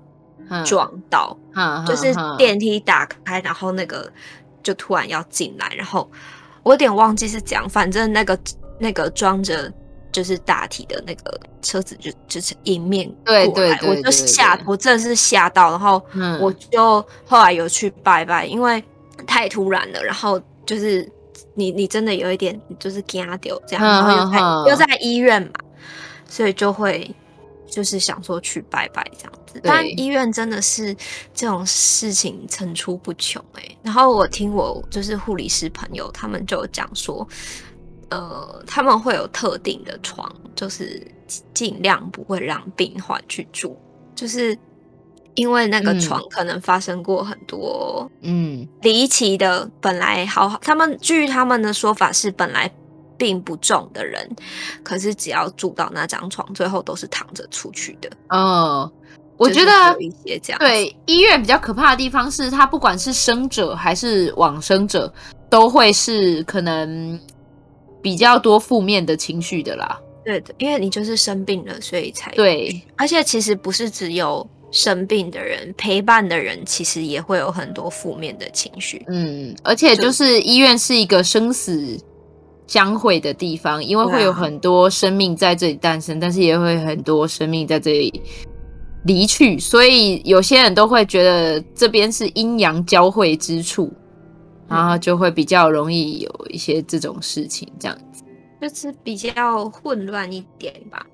[0.64, 1.38] 撞到，
[1.86, 4.10] 就是电梯打开，然后那个
[4.62, 6.10] 就突然要进来，然后。
[6.64, 8.36] 我有点忘记是怎样，反正那个
[8.80, 9.72] 那个装着
[10.10, 16.02] 就是大体的那个车子就就是迎面过来，对对对对对，我就吓，我真的是吓到，然后
[16.40, 18.82] 我就后来有去拜拜，因为
[19.26, 21.08] 太突然了，然后就是
[21.54, 25.50] 你你真的有一点就是惊掉这样，然后又在又在医院嘛，
[26.28, 27.14] 所以就会
[27.66, 29.60] 就是想说去拜拜这样子。
[29.62, 30.94] 但医院真的是
[31.32, 37.26] 这种事情层出不穷哎、欸，然后我听我就是护理师朋友他们就讲说，
[38.10, 41.06] 呃，他们会有特定的床，就是
[41.52, 43.76] 尽量不会让病患去住，
[44.14, 44.56] 就是
[45.34, 48.66] 因为那个床可能发生过很多嗯。
[48.82, 52.70] 离奇的，本来好好，他们据他们的说法是本来
[53.16, 54.28] 病不重的人，
[54.82, 58.90] 可是只要住到那张床，最后都是躺着出去的哦。
[59.36, 59.96] 我觉得
[60.60, 65.12] 对医院比较可怕的地方是，他不管是生者还是往生者，
[65.50, 67.18] 都会是可能
[68.00, 70.00] 比较多负面的情绪的啦。
[70.24, 72.80] 对的，因为你就是生病了，所以才对。
[72.96, 79.04] 而且其实不是只有生病的人，陪伴的人其实也会有很多负面的情绪。
[79.08, 81.98] 嗯，而且就是医院是一个生死
[82.66, 88.22] 相会的地方，因为会有很多生命在这里诞生，但是也会很多生命在这里。
[89.06, 93.92] 离去，所以有些人都会觉得这边是阴阳交汇之处，
[94.66, 98.24] 然后就会比较容易有一些这种事情，这样子
[98.62, 101.04] 就是比较混乱一点吧。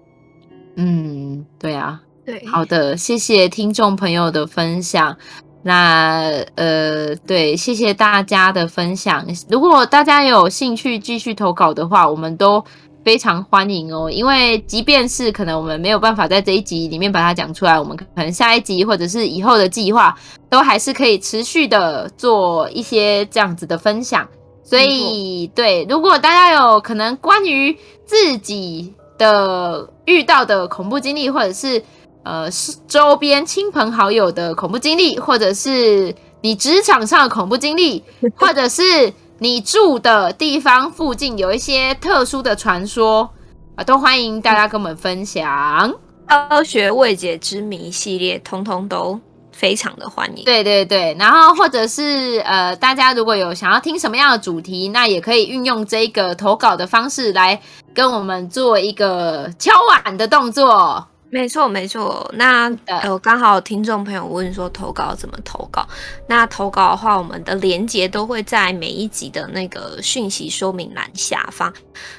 [0.76, 5.16] 嗯，对啊，对，好的，谢谢听众朋友的分享。
[5.62, 9.26] 那呃，对，谢谢大家的分享。
[9.48, 12.64] 如果大家有兴趣继续投稿的话，我们都。
[13.02, 20.14] 非常欢迎哦，因为即便是可能我们没有办法在这一集里面把它讲出来，我们可能下一集或者是以后的计划，
[20.50, 24.28] 都还是可以持续的做一些这样子的分享。
[24.62, 31.82] 所以，对，如果大家有可能关于自己的遇到的恐怖经历，或者是
[32.22, 32.48] 呃
[32.86, 38.02] 周边亲朋好友的恐怖经历，或者是你职场上的恐怖经历，
[38.36, 39.12] 或者是。
[39.42, 43.26] 你住的地方附近有一些特殊的传说
[43.74, 45.90] 啊，都欢迎大家跟我们分享。
[46.28, 49.18] 科学未解之谜系列，通通都
[49.50, 50.44] 非常的欢迎。
[50.44, 57.58] 对对对，然后或者是呃，大家如果有想要听什么样的主题，那也可以运用这个投稿的方式来
[57.94, 61.02] 跟我们做一个敲碗的动作。
[61.32, 62.28] 没错，没错。
[62.34, 65.86] 那呃，刚好听众朋友问说投稿怎么投稿？
[66.26, 71.72] 那投稿的话，我们的连接都会在每一集的那个讯息说明栏下方。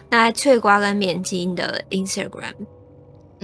[0.10, 2.54] 那翠瓜跟绵晶的 Instagram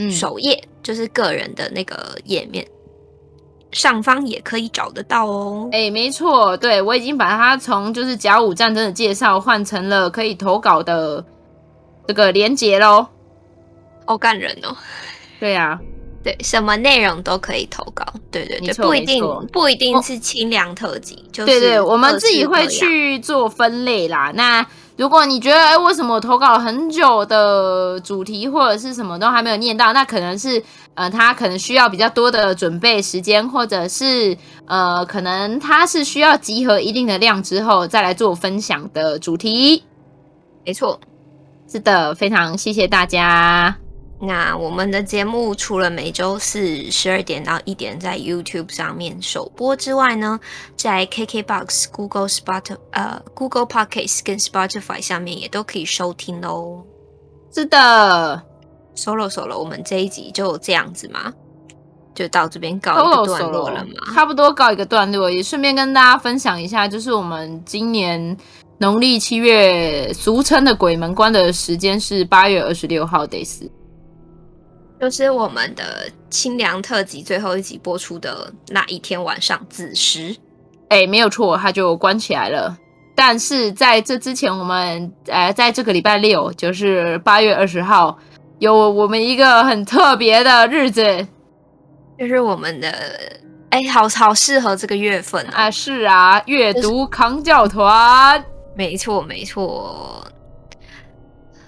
[0.09, 2.65] 首页，嗯，就是个人的那个页面
[3.73, 5.67] 上方也可以找得到哦。
[5.73, 11.25] 哎，没错，对，我已经把它从就是甲午战争的介绍换成了可以投稿的
[12.07, 13.05] 这个连结喽。
[14.05, 14.73] 好感人哦。
[15.39, 15.79] 对呀、啊，
[16.23, 18.05] 对，什么内容都可以投稿。
[18.31, 24.31] 对对对，不一定不一定是清凉特辑，就是对对，我们自己会去做分类啦。
[24.35, 24.65] 那
[24.97, 30.61] 如果你觉得，哎，为什么我投稿很久的主题或者是什么都还没有念到，那可能是
[30.95, 34.35] 呃，他可能需要比较多的准备时间，或者是
[34.65, 39.83] 呃，可能他是需要集合一定的量之后再来做分享的主题。
[40.65, 40.99] 没错，
[41.71, 43.77] 是的，非常谢谢大家。
[44.19, 50.39] 那我们的节目除了每周四十二点到一点在 YouTube 上面首播之外呢，
[50.75, 56.81] 在 KKBox、Google Spot、呃 Google Podcast 跟 Spotify 上面也都可以收听哦。
[57.53, 58.41] 是的
[58.95, 61.31] ，Solo Solo，我们这一集就这样子嘛，
[62.15, 68.35] 就到这边告一个段落了嘛，差不多告一个段落，也顺便跟大家分享一下，就是我们今年
[68.79, 73.69] 农历七月俗称的鬼门关的时间是八月二十六号得死。
[74.99, 80.35] 就是我们的清凉特辑最后一集播出的那一天晚上子时，
[80.89, 82.75] 哎，没有错，它就关起来了。
[83.15, 88.17] 但是在这之前，我们呃，在这个礼拜六，就是八月二十号，
[88.59, 91.27] 有我们一个很特别的日子，
[92.17, 92.91] 就是我们的
[93.69, 95.63] 哎，好好适合这个月份啊！
[95.63, 98.43] 啊是啊，阅读扛教团，
[98.75, 100.25] 没错没错，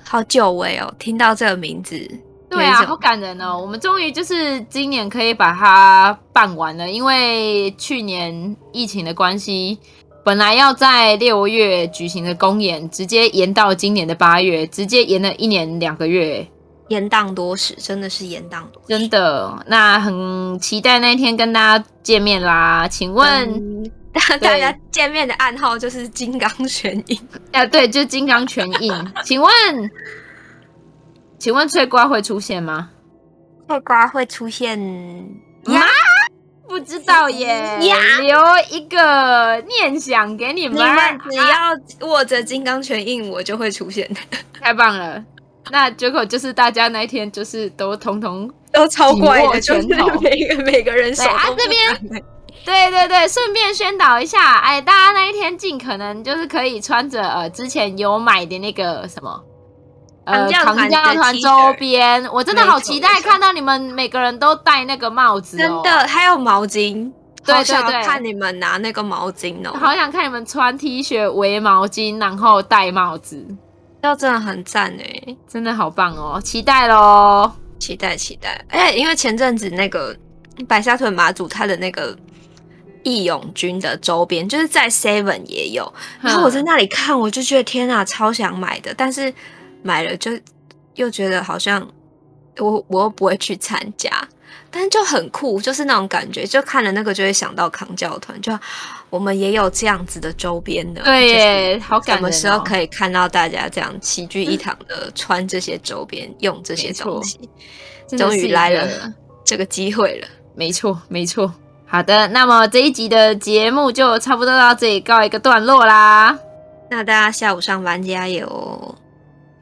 [0.04, 2.10] 好久违哦，听到这个名字。
[2.50, 3.58] 对啊，好感人哦！
[3.58, 9.78] 我们终于就是今年可以把它办完了，因为去年疫情的关系，
[10.26, 16.46] 本来要在六月举行的公演，直接延到今年的八月，直接延了一年两个月，
[16.88, 19.64] 延宕多时，真的是延宕多时，真的。
[19.68, 22.88] 那很期待那一天跟大家见面啦！
[22.88, 27.20] 请问，嗯、大家见面的暗号就是金刚拳印
[27.52, 27.64] 啊？
[27.68, 28.92] 对，就是金刚拳印。
[29.24, 29.52] 请问。
[31.40, 32.90] 请问翠瓜会出现吗？
[33.68, 34.78] 翠瓜会出现
[35.68, 35.82] 呀？
[36.68, 37.48] 不知道耶。
[37.88, 38.38] 呀，留
[38.70, 44.10] 一个念想给你们，你们只要握着金刚拳印，我就会出现。
[44.60, 45.24] 太棒了！
[45.72, 49.88] 那结果就是大家那一天就是都通通都超怪的，就是
[50.20, 52.24] 每个每个人手都啊这边，
[52.66, 59.42] 对对对，顺便宣导一下，哎，大家那一天尽可能就是可以穿着呃之前有买的那个什么。
[60.30, 67.12] 呃，扛教团周边，我真的好期待看到你们每个人都戴那个帽子，哦，真的，还有毛巾，
[67.44, 73.44] 对对对，看你们拿那个毛巾哦，好想看你们穿 T 恤围毛巾，然后戴帽子，
[74.02, 80.16] 要真的很赞哎，真的好棒哦，期待喽，期待期待，哎，因为前阵子那个
[80.68, 82.16] 白沙屯马祖他的那个
[83.04, 89.34] 义勇军的周边，就是在 Seven 也有，然后我在那里看，我就觉得天啊，超想买的，但是。
[89.82, 90.32] 买了就
[90.96, 91.88] 又觉得好像
[92.58, 94.12] 我我又不会去参加，
[94.70, 98.58] 但是就很酷，就是那种感觉，就看了那个就会想到扛教团，就
[99.10, 102.32] 我们也有这样子的周边的，对耶，好感人哦。
[102.32, 107.40] 什么时候可以看到大家这样齐聚一堂的穿这些周边，嗯、用这些东西？
[108.18, 108.88] 终于来了
[109.46, 111.54] 这个机会了，没错没错。
[111.86, 116.38] 好的，那么这一集的节目就差不多到这里告一个段落啦。
[116.90, 118.96] 那大家下午上班加油。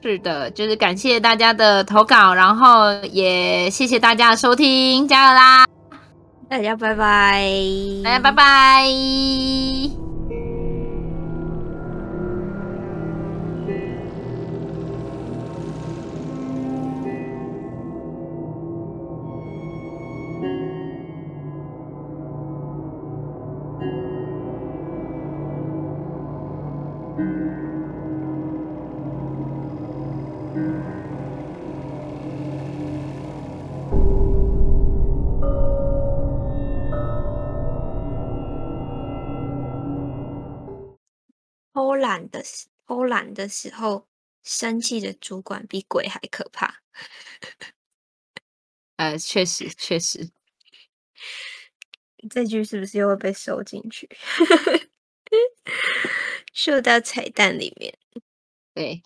[0.02, 5.66] 是的，就是感谢大家的投稿，然后也谢谢大家的收听，加油啦！
[6.50, 7.44] 大家拜拜，
[8.04, 10.07] 大家拜拜。
[42.28, 42.44] 懒的
[42.88, 44.08] 偷懒的时候，
[44.44, 46.82] 生气的主管比鬼还可怕。
[48.98, 50.30] 呃，确实确实，
[52.32, 54.10] 这句是不是又会被收进去？
[56.54, 57.98] 收到彩蛋里面。
[58.74, 59.04] 对，